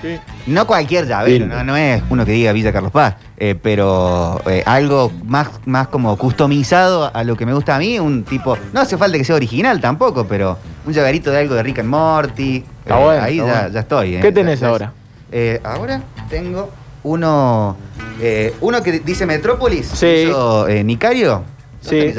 [0.00, 0.16] Sí.
[0.46, 1.50] No cualquier llavero, Sí.
[1.50, 5.88] no, no es uno que diga Villa Carlos Paz, eh, pero eh, algo más, más
[5.88, 9.24] como customizado a lo que me gusta a mí, un tipo, no hace falta que
[9.24, 10.56] sea original tampoco, pero
[10.86, 12.64] un llaverito de algo de Rick and Morty.
[12.84, 13.74] Está eh, bueno, ahí está ya, bueno.
[13.74, 14.14] ya estoy.
[14.16, 14.20] eh.
[14.20, 14.92] ¿Qué tenés Ya- ahora?
[15.32, 16.70] eh, ahora tengo
[17.02, 17.76] uno,
[18.20, 20.06] eh, uno que dice Metrópolis, Sí.
[20.28, 21.42] hizo, eh, Nicario.
[21.80, 22.12] Sí.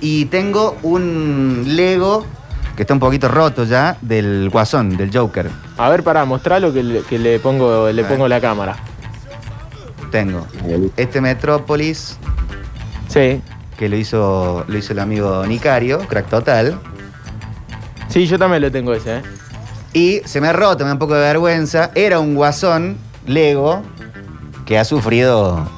[0.00, 2.24] Y tengo un Lego
[2.76, 5.50] que está un poquito roto ya del Guasón, del Joker.
[5.76, 8.76] A ver, pará, mostralo que le, que le pongo, le pongo la cámara.
[10.10, 10.46] Tengo
[10.96, 12.16] este Metrópolis
[13.08, 13.40] Sí.
[13.78, 16.78] que lo hizo, lo hizo el amigo Nicario, crack total.
[18.08, 19.22] Sí, yo también lo tengo ese, ¿eh?
[19.92, 21.90] Y se me ha roto, me da un poco de vergüenza.
[21.94, 23.82] Era un guasón Lego
[24.64, 25.68] que ha sufrido.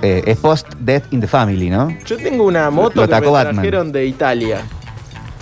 [0.00, 1.88] eh, es post-death in the family, ¿no?
[2.06, 3.54] Yo tengo una moto Lo que me Batman.
[3.56, 4.60] trajeron de Italia.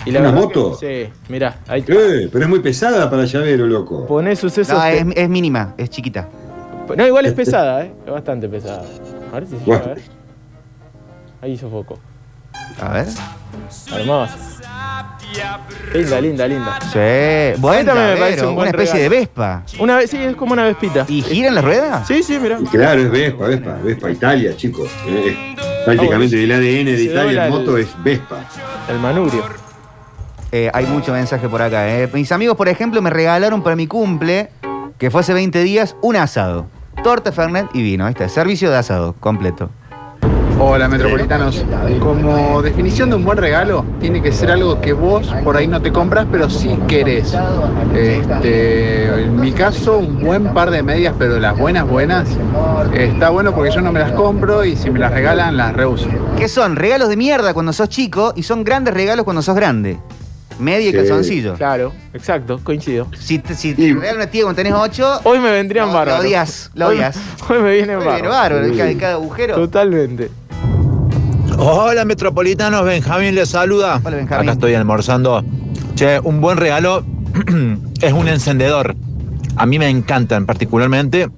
[0.07, 0.79] Y ¿Una verdad moto?
[0.79, 4.07] que- sí, mirá, ahí Eh, pero es muy pesada para llavero, loco.
[4.07, 4.75] Ponés sucesos.
[4.79, 6.29] No, que- es, es mínima, es chiquita.
[6.97, 7.93] No, igual es pesada, ¿eh?
[8.07, 8.85] Es bastante pesada.
[9.33, 9.83] A ver si se Bueno.
[9.83, 10.05] llega a ver.
[11.43, 11.99] Ahí hizo foco.
[12.81, 13.07] A ver.
[13.93, 14.37] Hermosa.
[15.93, 16.79] Linda, linda, linda.
[16.93, 17.61] Sí.
[17.61, 19.11] Buen también me parece llavero, un buen una especie regalo.
[19.15, 19.63] de Vespa.
[19.81, 21.05] Una vez, sí, es como una vespita.
[21.09, 22.07] ¿Y gira en las ruedas?
[22.07, 22.59] Sí, sí, mirá.
[22.61, 24.89] Y claro, es Vespa, Vespa, Vespa Italia, chicos.
[25.09, 28.45] Eh, prácticamente del ADN de Se Italia, el moto el- es Vespa.
[28.89, 29.45] El manubrio.
[30.53, 31.89] Eh, hay mucho mensaje por acá.
[31.89, 32.09] eh.
[32.13, 34.51] Mis amigos, por ejemplo, me regalaron para mi cumple,
[34.99, 36.67] que fue hace 20 días, un asado.
[37.03, 38.07] Torta, Fernet y vino.
[38.07, 39.71] Ahí está, servicio de asado completo.
[40.59, 41.63] Hola metropolitanos,
[42.01, 45.83] como definición de un buen regalo, tiene que ser algo que vos por ahí no
[45.83, 47.37] te compras, pero sí querés.
[47.95, 52.27] Este, en mi caso, un buen par de medias, pero las buenas, buenas,
[52.95, 56.09] está bueno porque yo no me las compro y si me las regalan, las reuso.
[56.39, 56.75] ¿Qué son?
[56.77, 59.99] Regalos de mierda cuando sos chico y son grandes regalos cuando sos grande.
[60.59, 60.97] Media y Sí.
[60.97, 61.55] calzoncillo.
[61.55, 63.09] Claro, exacto, coincido.
[63.19, 65.93] Si te, si te Y- regalan una tía cuando tenés 8, Hoy me vendrían Lo-
[65.93, 66.25] lo bárbaros.
[66.25, 67.17] odias, lo Hoy- odias.
[67.49, 68.31] Hoy me vienen viene bárbaros.
[68.31, 69.55] bárbaro, cada, cada agujero.
[69.55, 70.31] Totalmente.
[71.59, 74.01] Hola metropolitanos, Benjamín les saluda.
[74.05, 74.49] Hola, Benjamín.
[74.49, 75.45] Acá estoy almorzando.
[75.95, 77.05] Che, un buen regalo
[78.03, 78.95] es un encendedor.
[79.57, 81.29] A mí me encantan particularmente.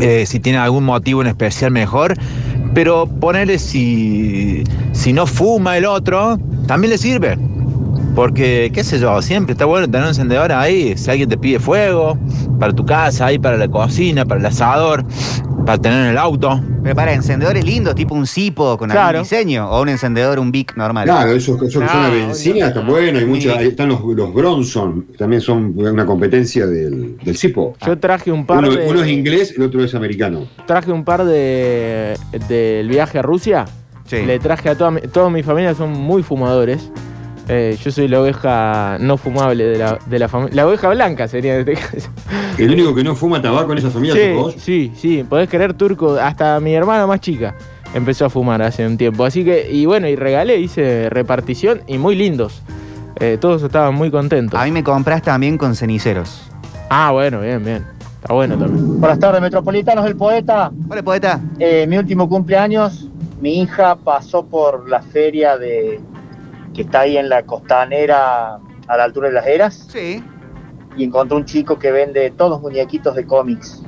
[0.00, 2.14] eh, si tiene algún motivo en especial mejor.
[2.74, 7.38] Pero ponerle si, si no fuma el otro, también le sirve.
[8.14, 10.96] Porque, qué sé yo, siempre está bueno tener un encendedor ahí.
[10.96, 12.16] Si alguien te pide fuego,
[12.60, 15.04] para tu casa, ahí para la cocina, para el asador,
[15.66, 16.60] para tener en el auto.
[16.84, 19.08] Pero para encendedores lindos, tipo un Sipo con Claro.
[19.18, 21.06] algún diseño, o un encendedor, un Bic normal.
[21.06, 23.20] Claro, esos, esos que son a benzina están buenos.
[23.22, 23.58] Hay muchos, Sí.
[23.58, 27.74] ahí están los, los Bronson, que también son una competencia del, del Cipo.
[27.84, 28.86] Yo traje un par Uno, de.
[28.86, 30.46] uno es inglés, el otro es americano.
[30.66, 32.14] Traje un par de.
[32.48, 33.64] del viaje a Rusia.
[34.04, 34.18] Sí.
[34.24, 36.90] Le traje a toda mi, toda mi familia, son muy fumadores.
[37.48, 40.54] Eh, yo soy la oveja no fumable de la, de la familia.
[40.56, 42.08] La oveja blanca sería en este caso.
[42.58, 44.54] El único que no fuma tabaco en esa familia Sí, vos.
[44.58, 45.24] sí, sí.
[45.28, 46.14] Podés creer turco.
[46.14, 47.54] Hasta mi hermana más chica
[47.94, 49.24] empezó a fumar hace un tiempo.
[49.24, 52.62] Así que, y bueno, y regalé, hice repartición y muy lindos.
[53.20, 54.58] Eh, todos estaban muy contentos.
[54.58, 56.42] A mí me compras también con ceniceros.
[56.88, 57.84] Ah, bueno, bien, bien.
[58.22, 59.00] Está bueno también.
[59.00, 60.72] Buenas tardes, metropolitanos, el poeta.
[60.88, 61.40] Hola, poeta.
[61.58, 63.08] Eh, mi último cumpleaños,
[63.40, 66.00] mi hija pasó por la feria de
[66.74, 68.56] que está ahí en la costanera
[68.88, 70.22] a la altura de las eras Sí.
[70.96, 73.82] y encontró un chico que vende todos muñequitos de cómics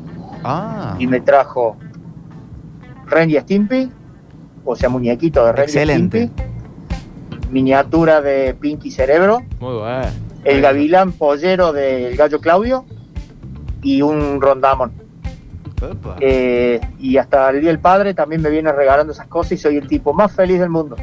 [0.44, 0.94] Ah.
[0.98, 1.76] y me trajo
[3.06, 3.90] Ren y Stimpy,
[4.64, 6.18] o sea, muñequito de Ren Excelente.
[6.18, 10.06] y Stimpy, miniatura de Pinky Cerebro, Muy bueno.
[10.44, 12.84] el gavilán pollero del gallo Claudio
[13.82, 14.92] y un rondamón.
[16.20, 19.76] Eh, y hasta el Día del Padre también me viene regalando esas cosas y soy
[19.76, 20.96] el tipo más feliz del mundo.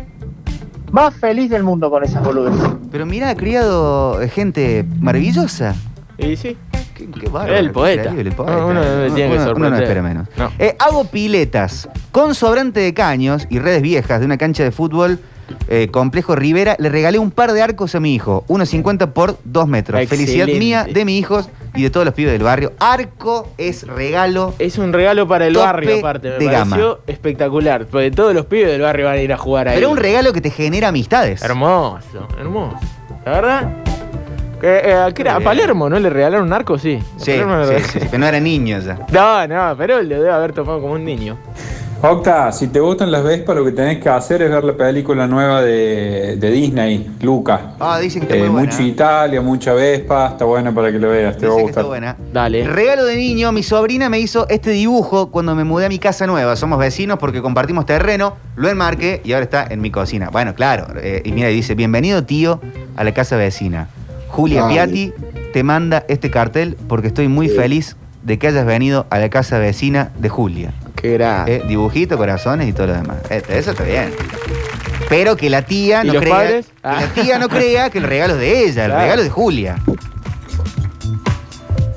[0.94, 2.70] Más feliz del mundo con esas boludeces.
[2.92, 5.74] Pero mira, ha criado eh, gente maravillosa.
[6.20, 6.56] Y sí.
[6.94, 8.02] Qué, qué bárbaro, El poeta.
[8.04, 8.56] increíble, el poeta.
[8.58, 8.82] No, uno
[9.16, 10.28] tiene que uno no espera menos.
[10.38, 10.52] No.
[10.60, 15.20] Eh, hago piletas con sobrante de caños y redes viejas de una cancha de fútbol.
[15.68, 19.68] Eh, complejo Rivera, le regalé un par de arcos a mi hijo, 1,50 por 2
[19.68, 20.08] metros.
[20.08, 22.74] Felicidad mía, de mis hijos y de todos los pibes del barrio.
[22.80, 24.54] Arco es regalo.
[24.60, 26.32] Es un regalo para el barrio, aparte.
[26.38, 27.86] Me de pareció espectacular.
[27.86, 29.76] Porque todos los pibes del barrio van a ir a jugar ahí.
[29.76, 31.42] Pero un regalo que te genera amistades.
[31.42, 32.78] Hermoso, hermoso.
[33.26, 33.74] La verdad.
[34.60, 35.36] Que, eh, ¿qué era?
[35.36, 36.00] a Palermo, ¿no?
[36.00, 36.98] Le regalaron un arco, sí.
[37.16, 38.98] A Sí, sí, sí, pero no era niño ya.
[39.12, 41.38] No, no, pero él lo debe haber tomado como un niño.
[42.06, 45.26] Octa, si te gustan las Vespas, lo que tenés que hacer es ver la película
[45.26, 47.76] nueva de, de Disney, Luca.
[47.80, 48.72] Ah, dicen que está Eh, muy buena.
[48.74, 51.82] mucha Italia, mucha Vespa, está buena para que lo veas, te va a que está
[51.82, 51.86] gustar.
[51.86, 52.18] buena.
[52.34, 52.68] Dale.
[52.68, 56.28] Regalo de niño, mi sobrina me hizo este dibujo cuando me mudé a mi casa
[56.28, 56.58] nueva.
[56.58, 60.28] Somos vecinos porque compartimos terreno, lo enmarqué y ahora está en mi cocina.
[60.30, 60.88] Bueno, claro.
[61.02, 62.60] eh, y mira, dice, bienvenido tío
[62.98, 63.88] a la casa vecina.
[64.28, 64.74] Julia Ay.
[64.74, 65.13] Piatti
[65.54, 67.56] te manda este cartel porque estoy muy Sí.
[67.56, 70.74] feliz de que hayas venido a la casa vecina de Julia.
[71.04, 71.58] Qué grande.
[71.58, 73.18] Eh, dibujito, corazones y todo lo demás.
[73.30, 74.12] Este, eso está bien.
[75.10, 76.34] Pero que la tía ¿Y no los crea.
[76.36, 76.66] padres?
[76.68, 77.02] Que Ah.
[77.02, 79.02] la tía no crea que el regalo es de ella, el Claro.
[79.04, 79.76] regalo es de Julia.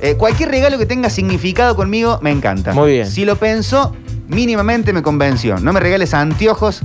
[0.02, 2.72] Eh, cualquier regalo que tenga significado conmigo me encanta.
[2.74, 3.06] Muy bien.
[3.06, 3.94] Si lo pensó,
[4.28, 5.58] mínimamente me convenció.
[5.58, 6.82] No me regales anteojos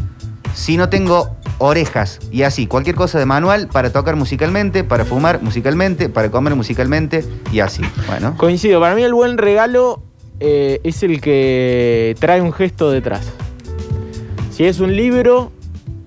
[0.53, 2.19] si no tengo orejas.
[2.31, 7.25] Y así, cualquier cosa de manual para tocar musicalmente, para fumar musicalmente, para comer musicalmente
[7.51, 7.81] y así.
[8.07, 8.36] Bueno.
[8.38, 10.03] Coincido, para mí el buen regalo
[10.41, 13.21] eh, es el que trae un gesto detrás.
[14.51, 15.51] Si es un libro,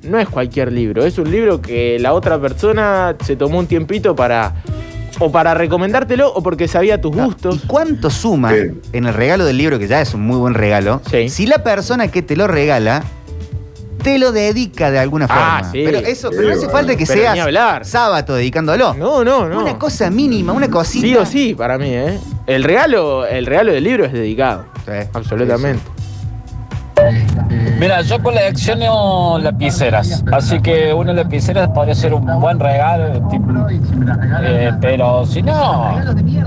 [0.03, 4.15] no es cualquier libro, es un libro que la otra persona se tomó un tiempito
[4.15, 4.55] para
[5.21, 7.61] o para recomendártelo o porque sabía tus gustos.
[7.65, 11.01] ¿Y cuánto suma en el regalo del libro, que ya es un muy buen regalo?
[11.11, 11.29] Sí.
[11.29, 13.03] Si la persona que te lo regala
[14.03, 15.73] te lo dedica de alguna Ah, forma.
[15.73, 15.83] sí.
[15.85, 16.73] Pero eso, Sí, pero no hace bueno.
[16.73, 18.93] falta que Pero seas sábado dedicándolo.
[18.95, 19.63] No, no, no.
[19.63, 21.07] Una cosa mínima, una cosita.
[21.07, 22.19] Sí o sí, para mí, ¿eh?
[22.47, 24.67] El regalo, el regalo del libro es dedicado.
[24.85, 25.83] Sí, Absolutamente.
[27.79, 33.47] Mira, yo colecciono lapiceras, así que una lapicera podría ser un buen regalo, tipo,
[34.43, 35.97] eh, pero si no,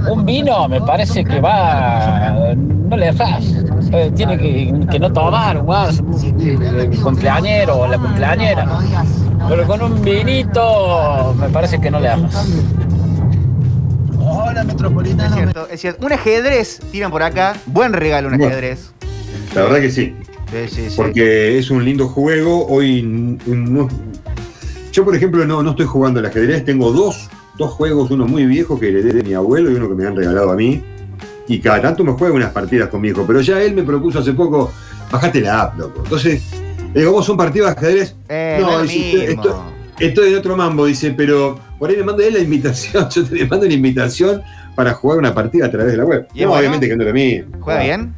[0.09, 3.43] un vino me parece que va, no le erras,
[3.91, 8.65] Eh, tiene que, que no tomar más, el cumpleañero o la cumpleañera,
[9.47, 12.47] pero con un vinito me parece que no le erras.
[14.29, 15.29] Hola, Metropolitano.
[15.29, 16.05] Es cierto, es cierto.
[16.05, 17.55] Un ajedrez, tiran por acá.
[17.65, 18.51] Buen regalo un Bueno.
[18.51, 18.91] ajedrez.
[19.55, 20.15] La verdad que sí.
[20.51, 20.93] Sí, sí, sí.
[20.95, 22.65] Porque es un lindo juego.
[22.67, 23.87] Hoy no-
[24.91, 26.63] yo, por ejemplo, no, no estoy jugando al ajedrez.
[26.65, 29.95] Tengo dos, dos juegos, uno muy viejo que heredé de mi abuelo y uno que
[29.95, 30.83] me han regalado a mí.
[31.47, 33.25] Y cada tanto me juego unas partidas con mi hijo.
[33.25, 34.71] Pero ya él me propuso hace poco,
[35.11, 36.01] bajate la app, loco.
[36.03, 36.41] Entonces,
[36.93, 38.15] le digo, ¿vos son partidas de ajedrez?
[38.27, 39.76] Eh, no, es.
[39.99, 43.07] Estoy, en otro mambo, dice, pero por ahí me manda él la invitación.
[43.13, 44.41] Yo te le mando una invitación
[44.75, 46.27] para jugar una partida a través de la web.
[46.33, 46.59] ¿Y es no, bueno?
[46.59, 47.57] obviamente que no lo mismo.
[47.61, 48.13] ¿Juega bien?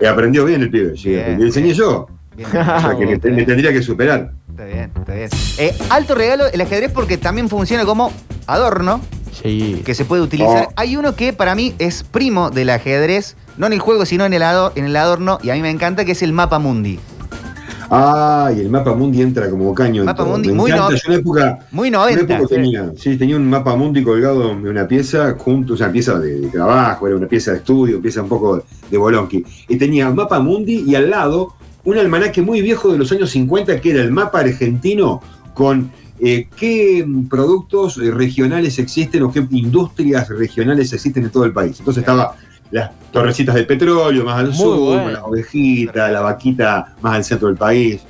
[0.00, 2.06] Eh, aprendió bien el pibe, sí, Bien, le enseñé yo.
[2.36, 2.48] Bien.
[2.48, 4.32] O sea que me, tendría que superar.
[4.50, 5.28] está bien, está bien.
[5.58, 8.12] Eh, alto regalo el ajedrez porque también funciona como
[8.46, 9.00] adorno
[9.32, 9.82] Sí.
[9.84, 10.66] que se puede utilizar.
[10.68, 10.72] Oh.
[10.76, 14.32] Hay uno que para mí es primo del ajedrez, no en el juego, sino en
[14.32, 16.98] el, ado- en el adorno, y a mí me encanta, que es el mapa mundi.
[17.90, 20.04] Ah, y el mapa mundi entra como caño.
[20.04, 20.90] Mapa mundi, me muy encanta.
[20.90, 22.34] no- Yo en una época, Muy una 90.
[22.36, 26.18] época tenía, sí, tenía un mapa mundi colgado en una pieza, junto, o sea, pieza
[26.18, 29.44] de, de trabajo, era una pieza de estudio, pieza un poco de bolonqui.
[29.68, 33.80] Y tenía mapa mundi y al lado un almanaque muy viejo de los años 50
[33.80, 35.22] que era el mapa argentino
[35.54, 41.52] con eh, qué productos eh, regionales existen o qué industrias regionales existen en todo el
[41.52, 41.76] país.
[41.78, 42.34] Entonces estaba
[42.70, 45.10] las torrecitas del petróleo más al Muy sur, bueno.
[45.10, 48.00] la ovejita, la vaquita más al centro del país.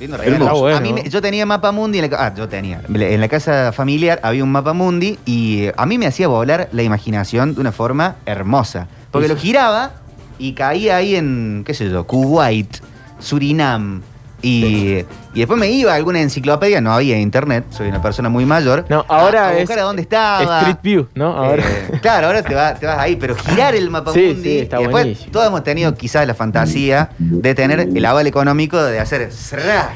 [0.00, 0.34] Lindo regalo.
[0.36, 0.50] Hermoso.
[0.52, 0.76] Está bueno.
[0.76, 2.80] A mí me- yo tenía mapa mundi en la, ca- ah, yo tenía.
[2.92, 6.68] En la casa familiar había un mapa mundi y eh, a mí me hacía volar
[6.72, 8.88] la imaginación de una forma hermosa.
[9.12, 9.92] Porque lo giraba
[10.38, 12.78] y caía ahí en, qué sé yo, Kuwait,
[13.20, 14.02] Surinam.
[14.44, 18.44] Y, y después me iba a alguna enciclopedia, no había internet, soy una persona muy
[18.44, 18.84] mayor.
[18.88, 20.58] No, ahora a, a es buscar a dónde estaba.
[20.58, 21.28] Street View, ¿no?
[21.36, 21.62] Ahora.
[21.64, 24.42] Eh, claro, ahora te, va- te vas ahí, pero girar el mapa Sí, mundi.
[24.42, 25.32] sí, está y después buenísimo.
[25.32, 29.30] todos hemos tenido quizás la fantasía de tener el aval económico de hacer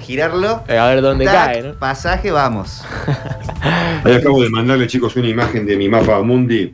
[0.02, 0.62] girarlo.
[0.68, 1.74] Eh, a ver dónde tac, cae, ¿no?
[1.74, 2.84] Pasaje, vamos.
[4.04, 6.72] Ahí acabo de mandarle, chicos, una imagen de mi mapa mundi.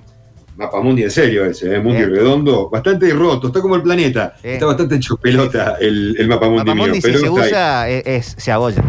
[0.62, 1.81] Mapa mundi en serio ese, ¿eh?
[1.81, 4.35] mundi redondo, bastante roto, está como el planeta.
[4.42, 8.07] Está bastante hecho pelota el, el mapa mundi Mapa mío, si pero se usa es,
[8.07, 8.83] es- se abolla.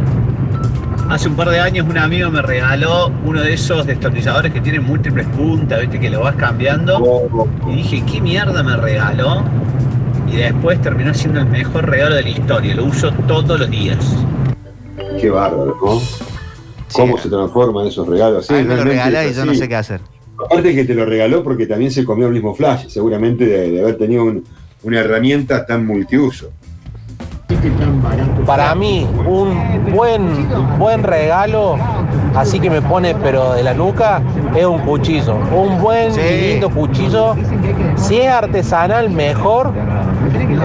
[1.10, 4.84] Hace un par de años un amigo me regaló uno de esos destornilladores que tienen
[4.84, 6.98] múltiples puntas, viste que lo vas cambiando.
[7.00, 9.44] Oh, Y dije, ¿qué mierda me regaló?
[10.32, 12.74] y después terminó siendo el mejor regalo de la historia.
[12.76, 13.98] Lo uso todos los días.
[15.22, 16.02] Qué bárbaro, ¿no?
[16.92, 18.48] ¿Cómo se transforman esos regalos?
[18.48, 20.02] Sí, me lo regalás y yo no sé qué hacer.
[20.46, 23.82] Aparte que te lo regaló porque también se comió el mismo flash, seguramente de, de
[23.82, 24.44] haber tenido un-
[24.84, 26.50] una herramienta tan multiuso.
[28.46, 30.48] Para mí, un buen,
[30.80, 31.78] buen regalo,
[32.36, 34.22] así que me pone pero de la nuca,
[34.56, 35.36] es un cuchillo.
[35.56, 37.36] Un buen y lindo cuchillo.
[37.96, 39.72] Si es artesanal, mejor.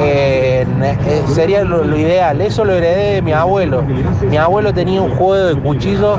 [0.01, 2.41] eh, eh, sería lo, lo ideal.
[2.41, 3.83] Eso lo heredé de mi abuelo.
[4.29, 6.19] Mi abuelo tenía un juego de cuchillos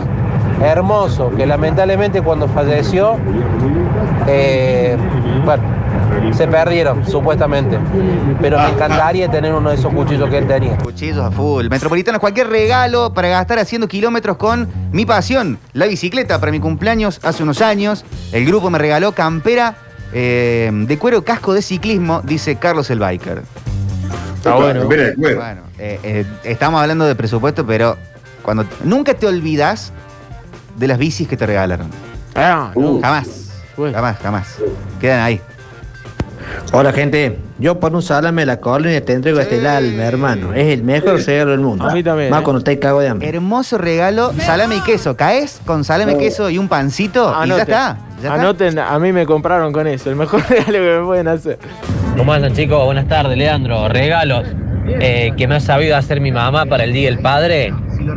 [0.61, 3.17] hermoso, que lamentablemente cuando falleció,
[4.27, 4.97] eh,
[5.45, 5.63] bueno,
[6.33, 7.77] se perdieron, supuestamente.
[8.41, 10.77] Pero me encantaría tener uno de esos cuchillos que él tenía.
[10.77, 11.67] Cuchillos a full.
[11.69, 15.59] Metropolitanos, cualquier regalo para gastar haciendo kilómetros con mi pasión.
[15.73, 18.05] La bicicleta para mi cumpleaños hace unos años.
[18.31, 19.75] El grupo me regaló campera
[20.13, 23.43] eh, de cuero casco de ciclismo, dice Carlos el Biker.
[24.35, 24.85] Está bueno.
[24.85, 27.97] Bueno, eh, eh, estamos hablando de presupuesto, pero
[28.41, 29.91] cuando nunca te olvidas
[30.79, 31.87] de las bicis que te regalaron.
[32.35, 33.01] Ah, Uh.
[33.01, 33.27] Jamás.
[33.93, 34.57] Jamás, jamás.
[34.99, 35.41] Quedan ahí.
[36.71, 40.53] Hola gente, yo por un salame de la colonia te entrego este alma, hermano.
[40.53, 41.87] Es el mejor regalo del mundo.
[41.87, 42.43] A mí también, Más eh.
[42.43, 43.29] cuando te cago de hambre.
[43.29, 45.15] Hermoso regalo, salame y queso.
[45.15, 47.29] ¿Caes con salame, queso y un pancito?
[47.29, 47.61] Y ya Anoten.
[47.61, 47.97] está.
[48.21, 48.33] ya está.
[48.33, 50.09] Anoten, a mí me compraron con eso.
[50.09, 51.59] El mejor regalo que me pueden hacer.
[52.17, 52.83] ¿Cómo andan chicos?
[52.85, 53.87] Buenas tardes, Leandro.
[53.87, 54.45] Regalos
[54.87, 57.73] eh, que me ha sabido hacer mi mamá para el Día del Padre.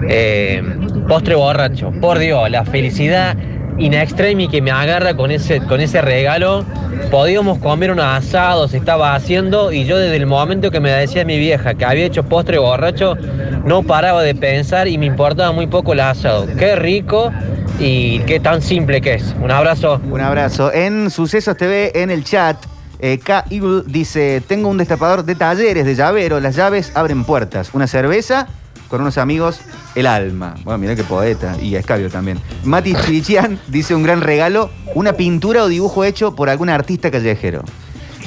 [0.08, 0.62] Eh,
[1.08, 1.92] postre borracho.
[2.00, 3.36] Por Dios, la felicidad
[3.78, 6.64] in extremi que me agarra con ese, con ese regalo.
[7.10, 11.38] Podíamos comer unos asados, estaba haciendo, y yo desde el momento que me decía mi
[11.38, 13.16] vieja que había hecho postre borracho,
[13.64, 16.46] no paraba de pensar y me importaba muy poco el asado.
[16.58, 17.30] Qué rico
[17.78, 19.34] y qué tan simple que es.
[19.42, 20.00] Un abrazo.
[20.10, 20.72] Un abrazo.
[20.72, 22.56] En Sucesos TV, en el chat,
[22.98, 23.44] eh, K.
[23.50, 26.40] Eagle dice: Tengo un destapador de talleres de llavero.
[26.40, 27.70] Las llaves abren puertas.
[27.74, 28.48] Una cerveza
[28.92, 29.58] con unos amigos,
[29.94, 30.54] el alma.
[30.64, 31.56] Bueno, mirá qué poeta.
[31.62, 32.38] Y escabio también.
[32.62, 37.62] Mati Chirichian dice: Un gran regalo, una pintura o dibujo hecho por algún artista callejero.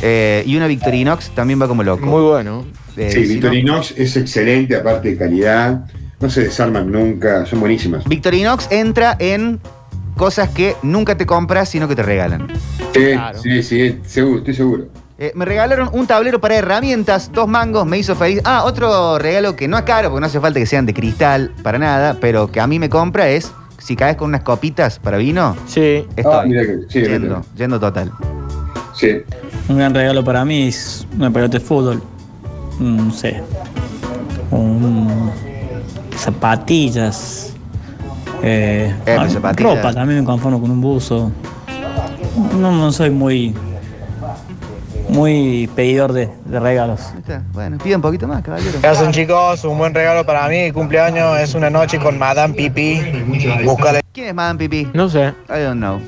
[0.01, 2.07] Eh, y una Victorinox también va como loco.
[2.07, 2.65] Muy bueno.
[2.97, 5.85] Eh, Sí, Victorinox es excelente, aparte de calidad.
[6.19, 8.03] No se desarman nunca, son buenísimas.
[8.03, 9.59] no- Victorinox entra en
[10.17, 12.47] cosas que nunca te compras, sino que te regalan.
[12.91, 13.11] Sí,
[13.43, 14.87] sí, sí, seguro, estoy seguro.
[15.17, 18.41] Eh, me regalaron un tablero para herramientas, dos mangos, me hizo feliz.
[18.43, 21.53] Ah, otro regalo que no es caro, porque no hace falta que sean de cristal
[21.63, 25.15] para nada, pero que a mí me compra es, si caes con unas copitas para
[25.17, 26.05] vino, sí.
[26.17, 27.41] estoy Ah, mira que- sí, yendo, mira.
[27.55, 28.11] yendo total.
[28.93, 29.21] Sí.
[29.69, 32.01] Un gran regalo para mí es una pelota de fútbol.
[32.79, 33.41] Mm, No sé.
[34.51, 35.31] Un-
[36.17, 37.53] zapatillas.
[38.43, 39.75] Eh, Eh, ah, zapatillas.
[39.77, 41.31] ropa, también me conformo con un buzo.
[42.59, 43.53] No, no soy muy.
[45.15, 46.99] Muy pedidor de, de regalos.
[47.53, 48.79] Bueno, pida un poquito más, caballero.
[48.81, 49.63] ¿Qué hacen chicos?
[49.63, 52.99] Un buen regalo para mí, cumpleaños, es una noche con Madame Pipi.
[53.63, 54.01] Búscale.
[54.11, 54.89] ¿Quién es Madame Pipi?
[54.93, 55.33] No sé.
[55.49, 55.99] I don't know.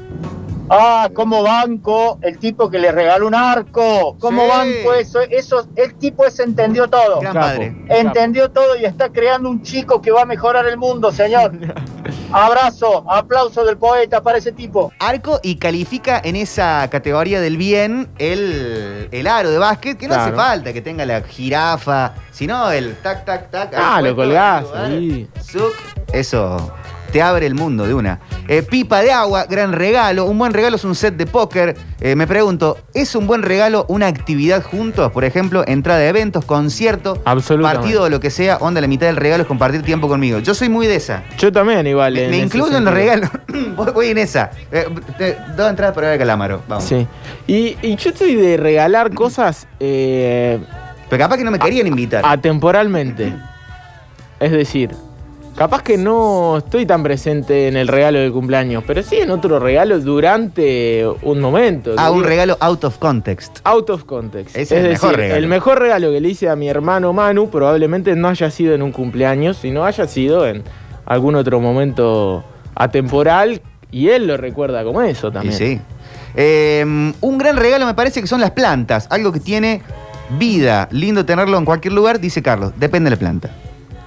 [0.69, 4.17] Ah, como banco, el tipo que le regaló un arco.
[4.19, 4.49] Como Sí.
[4.49, 7.21] banco eso, eso, el tipo ese entendió todo.
[7.21, 7.75] Gran padre.
[7.87, 11.53] Entendió todo y está creando un chico que va a mejorar el mundo, señor.
[12.31, 14.91] Abrazo, aplauso del poeta para ese tipo.
[14.99, 20.15] Arco y califica en esa categoría del bien el, el aro de básquet, que no
[20.15, 23.73] hace falta que tenga la jirafa, sino el tac, tac, tac.
[23.75, 24.85] Ah, lo colgás lugar.
[24.85, 25.29] ahí.
[25.41, 25.73] Zuc,
[26.11, 26.73] eso
[27.17, 28.19] te abre el mundo de una.
[28.47, 30.25] Eh, pipa de agua, gran regalo.
[30.25, 31.75] Un buen regalo es un set de póker.
[31.99, 35.11] Eh, me pregunto, ¿es un buen regalo una actividad juntos?
[35.11, 38.57] Por ejemplo, entrada de eventos, concierto, partido o lo que sea.
[38.57, 40.37] Onda, la mitad del regalo es compartir tiempo conmigo.
[40.37, 41.23] Yo soy muy de esa.
[41.39, 42.13] Yo también, igual.
[42.13, 43.15] Me, en me ese incluyo en los sentido.
[43.47, 43.75] regalos.
[43.75, 44.51] voy, voy en esa.
[44.71, 44.85] Eh,
[45.17, 46.61] te- dos entradas para ver a Calamaro.
[46.67, 46.83] Vamos.
[46.83, 47.07] Sí.
[47.47, 50.61] Y, y yo estoy de regalar cosas Pero
[51.17, 52.21] capaz que no me querían invitar.
[52.23, 53.33] atemporalmente.
[54.39, 54.91] Es decir,
[55.57, 59.59] capaz que no estoy tan presente en el regalo de cumpleaños, pero sí en otro
[59.59, 61.93] regalo durante un momento.
[61.97, 63.59] Ah, un Digo, regalo out of context.
[63.63, 64.55] Out of context.
[64.55, 65.35] Ese es el decir, mejor regalo.
[65.39, 68.81] el mejor regalo que le hice a mi hermano Manu probablemente no haya sido en
[68.83, 70.63] un cumpleaños, sino haya sido en
[71.05, 72.43] algún otro momento
[72.75, 73.61] atemporal
[73.91, 75.53] y él lo recuerda como eso Y también.
[75.55, 75.81] sí.
[76.39, 76.83] Eh,
[77.19, 79.07] un gran regalo me parece que son las plantas.
[79.09, 79.81] Algo que tiene
[80.37, 80.87] vida.
[80.91, 82.73] Lindo tenerlo en cualquier lugar, dice Carlos.
[82.77, 83.49] Depende de la planta.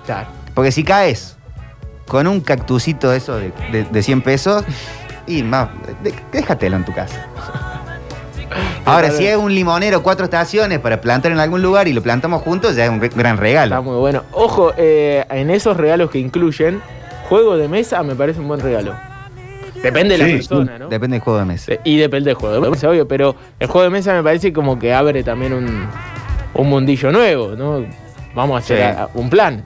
[0.07, 0.29] Claro.
[0.55, 1.37] Porque si caes
[2.11, 4.65] con un cactusito de eso de, de- de 100 pesos,
[5.29, 5.69] y más,
[6.03, 7.25] de- déjatelo en tu casa.
[8.85, 12.43] Ahora, si es un limonero, cuatro estaciones para plantar en algún lugar y lo plantamos
[12.43, 13.77] juntos, ya es un re- gran regalo.
[13.77, 14.25] Está muy bueno.
[14.33, 16.83] Ojo, eh, en esos regalos que incluyen,
[17.29, 18.97] juego de mesa me parece un buen regalo.
[19.81, 20.89] Depende de la Sí, persona, ¿no?
[20.89, 21.73] Depende del juego de mesa.
[21.85, 24.81] Y depende del juego de mesa, obvio, pero el juego de mesa me parece como
[24.81, 25.87] que abre también un,
[26.55, 27.87] un mundillo nuevo, ¿no?
[28.35, 28.83] Vamos a hacer Sí.
[28.83, 29.65] a- a- un plan.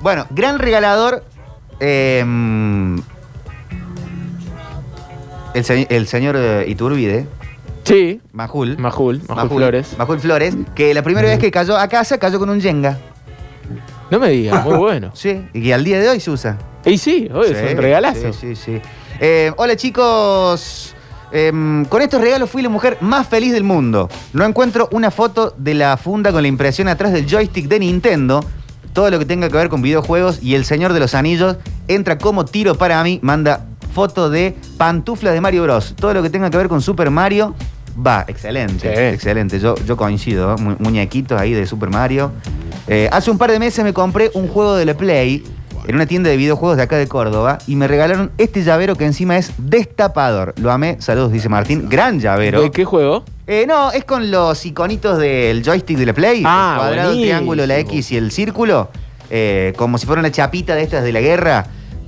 [0.00, 1.22] Bueno, gran regalador.
[1.80, 2.24] Eh,
[5.54, 7.26] el, se- el señor eh, Iturbide.
[7.84, 8.20] Sí.
[8.32, 8.78] Majul.
[8.78, 9.98] Majul, Majul Flores.
[9.98, 12.98] Majul Flores, que la primera vez que cayó a casa cayó con un Jenga.
[14.10, 15.10] No me digas, muy bueno.
[15.14, 16.58] Sí, y al día de hoy se usa.
[16.84, 18.32] Y sí, hoy es Sí, un regalazo.
[18.32, 18.80] Sí, sí, sí.
[19.20, 20.94] Eh, hola chicos.
[21.34, 24.08] Em, con estos regalos fui la mujer más feliz del mundo.
[24.34, 28.44] No encuentro una foto de la funda con la impresión atrás del joystick de Nintendo.
[28.92, 31.56] Todo lo que tenga que ver con videojuegos y el Señor de los Anillos
[31.88, 33.18] entra como tiro para mí.
[33.22, 35.94] Manda foto de pantuflas de Mario Bros.
[35.96, 37.54] Todo lo que tenga que ver con Super Mario
[38.06, 38.24] va.
[38.28, 39.58] Excelente, excelente.
[39.60, 40.56] Yo, yo coincido.
[40.58, 42.32] Mu- muñequitos ahí de Super Mario.
[42.88, 45.42] Eh, hace un par de meses me compré un juego de la Play
[45.86, 49.04] en una tienda de videojuegos de acá de Córdoba y me regalaron este llavero que
[49.04, 50.54] encima es destapador.
[50.58, 51.88] Lo amé, saludos, dice Martín.
[51.88, 52.60] Gran llavero.
[52.62, 53.24] ¿De qué juego?
[53.46, 56.42] Eh, no, es con los iconitos del joystick de la Play.
[56.46, 57.22] Ah, el cuadrado, buenísimo.
[57.24, 58.90] triángulo, la X y el círculo.
[59.30, 61.66] eh, como si fuera una chapita de estas de la guerra.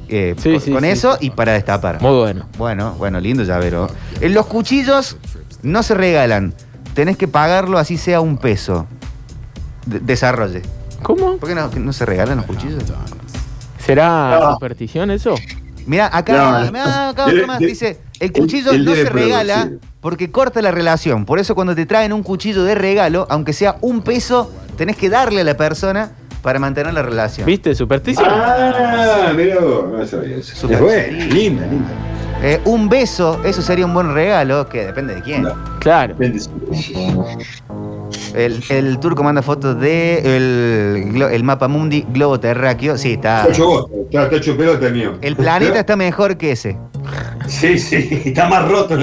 [0.09, 1.27] eh, con sí, con sí, eso sí.
[1.27, 2.01] y para destapar.
[2.03, 2.47] Muy bueno.
[2.59, 3.89] Bueno, bueno, lindo llavero.
[4.21, 5.17] Eh, los cuchillos
[5.63, 6.55] no se regalan.
[6.95, 8.87] Tenés que pagarlo así sea un peso.
[9.87, 10.63] De- desarrolle.
[11.03, 11.37] ¿Cómo?
[11.39, 12.85] ¿Por qué no, no se regalan los cuchillos?
[13.87, 14.53] ¿Será No.
[14.55, 15.35] superstición eso?
[15.87, 16.73] Mira, acá, No.
[16.73, 17.59] mirá, acá otro más.
[17.59, 19.81] Dice, el cuchillo él no se regala producir.
[20.01, 21.25] porque corta la relación.
[21.27, 25.11] Por eso cuando te traen un cuchillo de regalo, aunque sea un peso, tenés que
[25.11, 26.13] darle a la persona
[26.43, 27.47] para mantener la relación.
[27.47, 27.75] ¿Viste?
[27.75, 28.27] Superstición.
[28.29, 30.57] Ah, mira vos, no sabía eso.
[30.57, 31.35] Super Es buena, serio.
[31.35, 31.89] linda, linda.
[32.43, 35.47] Eh, un beso, eso sería un buen regalo, que depende de quién.
[35.81, 36.15] Claro.
[38.35, 42.99] El, el turco manda fotos de el, el mapa mundi globo terráqueo.
[42.99, 43.43] Sí, está.
[43.43, 45.19] Está hecho está, está hecho pelota mío.
[45.21, 46.77] El planeta está mejor que ese.
[47.47, 48.99] Sí, sí, está más roto.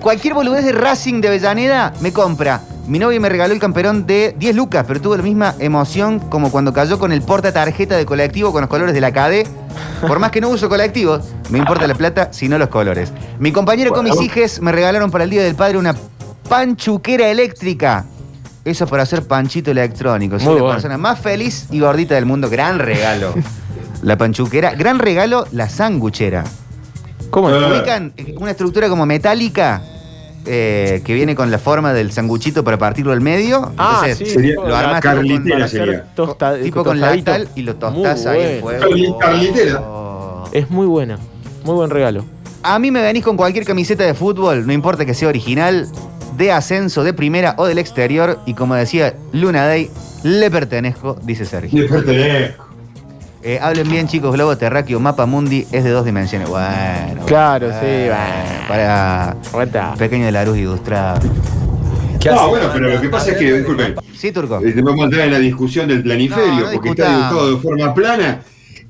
[0.00, 2.60] Cualquier boludez de Racing de Avellaneda me compra.
[2.86, 6.50] Mi novia me regaló el camperón de 10 lucas, pero tuvo la misma emoción como
[6.50, 9.46] cuando cayó con el porta tarjeta de colectivo con los colores de la CADE.
[10.06, 13.12] Por más que no uso colectivos, me importa la plata, sino los colores.
[13.38, 15.94] Mi compañero con mis hijes me regalaron para el Día del Padre una
[16.48, 18.04] panchuquera eléctrica.
[18.64, 20.38] Eso para hacer panchito electrónico.
[20.38, 20.74] Soy Muy la bueno.
[20.76, 22.48] persona más feliz y gordita del mundo.
[22.48, 23.34] Gran regalo.
[24.02, 24.74] La panchuquera.
[24.74, 26.44] Gran regalo, la sanguchera.
[27.30, 27.48] ¿Cómo?
[27.48, 29.82] Ubican una estructura como metálica
[30.46, 33.72] eh, que viene con la forma del sanguchito para partirlo al medio.
[33.76, 38.26] Ah, Entonces, sí, Sería lo armas carlitera hacer tosta- tipo con lactal y lo tostás
[38.26, 38.86] ahí en bueno.
[38.86, 39.18] fuego.
[39.18, 39.82] Carlitera.
[40.52, 41.18] Es muy buena.
[41.64, 42.24] Muy buen regalo.
[42.66, 45.86] A mí me venís con cualquier camiseta de fútbol, no importa que sea original,
[46.38, 48.38] de ascenso, de primera o del exterior.
[48.46, 49.90] Y como decía Luna Day,
[50.22, 51.82] le pertenezco, dice Sergio.
[51.82, 52.64] Le pertenezco.
[53.42, 54.32] Eh, hablen bien, chicos.
[54.32, 56.48] Globo terráqueo, mapa mundi es de dos dimensiones.
[56.48, 57.26] Bueno.
[57.26, 58.08] Claro, bueno, sí,
[58.66, 59.36] Para
[59.98, 61.20] pequeño de la luz ilustrado.
[62.24, 64.58] No, bueno, pero lo que pasa es que, disculpen, Sí, Turco.
[64.64, 67.60] eh, vamos a entrar en la discusión del planiferio, No, no porque está dibujado de
[67.60, 68.40] forma plana.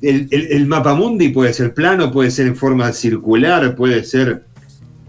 [0.03, 4.45] El, el, el mapa mundi puede ser plano, puede ser en forma circular, puede ser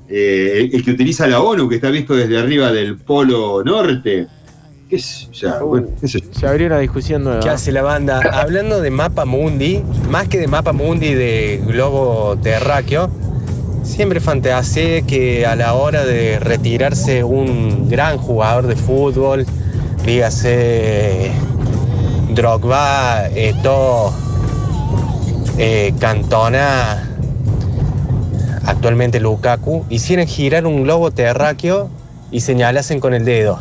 [0.08, 4.28] eh, el, el que utiliza la ONU, que está visto desde arriba del polo norte.
[4.90, 5.30] ¿Qué es?
[5.34, 6.28] Ya, bueno, qué sé yo.
[6.32, 7.40] Se abrió una discusión nueva.
[7.40, 8.22] ¿Qué hace la banda?
[8.32, 13.10] Hablando de mapa mundi, más que de mapa mundi de globo terráqueo,
[13.84, 19.46] siempre fantaseé que a la hora de retirarse un gran jugador de fútbol,
[20.06, 21.32] dígase
[22.36, 24.14] Drogba, Eto'o,
[25.58, 27.04] eh, Cantona,
[28.66, 31.90] actualmente Lukaku, hicieran girar un globo terráqueo
[32.32, 33.60] y señalasen con el dedo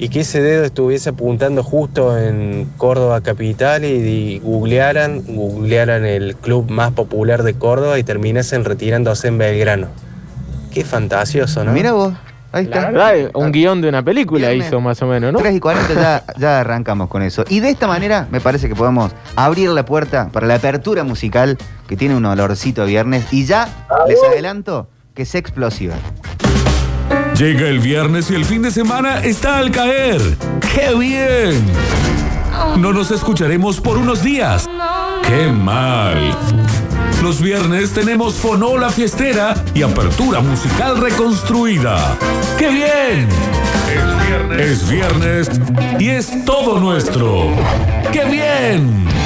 [0.00, 6.70] y que ese dedo estuviese apuntando justo en Córdoba capital y, googlearan, googlearan el club
[6.70, 9.88] más popular de Córdoba y terminasen retirándose en Belgrano.
[10.72, 11.72] Qué fantasioso, ¿no?
[11.72, 12.14] Mira vos,
[12.52, 12.90] ahí La está.
[12.90, 14.68] verdad, un guion de una película Viernes.
[14.68, 15.38] hizo más o menos, ¿no?
[15.38, 17.44] 3 y 40 ya, ya arrancamos con eso.
[17.48, 21.56] Y de esta manera me parece que podemos abrir la puerta para la apertura musical
[21.88, 23.24] que tiene un olorcito a viernes.
[23.32, 23.68] Y ya
[24.08, 25.94] les adelanto que es explosiva.
[27.36, 30.20] Llega el viernes y el fin de semana está al caer.
[30.74, 31.64] ¡Qué bien!
[32.76, 34.68] No nos escucharemos por unos días.
[35.26, 36.36] ¡Qué mal!
[37.22, 42.16] Los viernes tenemos Fonola Fiestera y apertura musical reconstruida.
[42.58, 43.28] ¡Qué bien!
[44.58, 45.50] Es viernes
[45.98, 47.48] y es todo nuestro.
[48.10, 49.19] ¡Qué bien!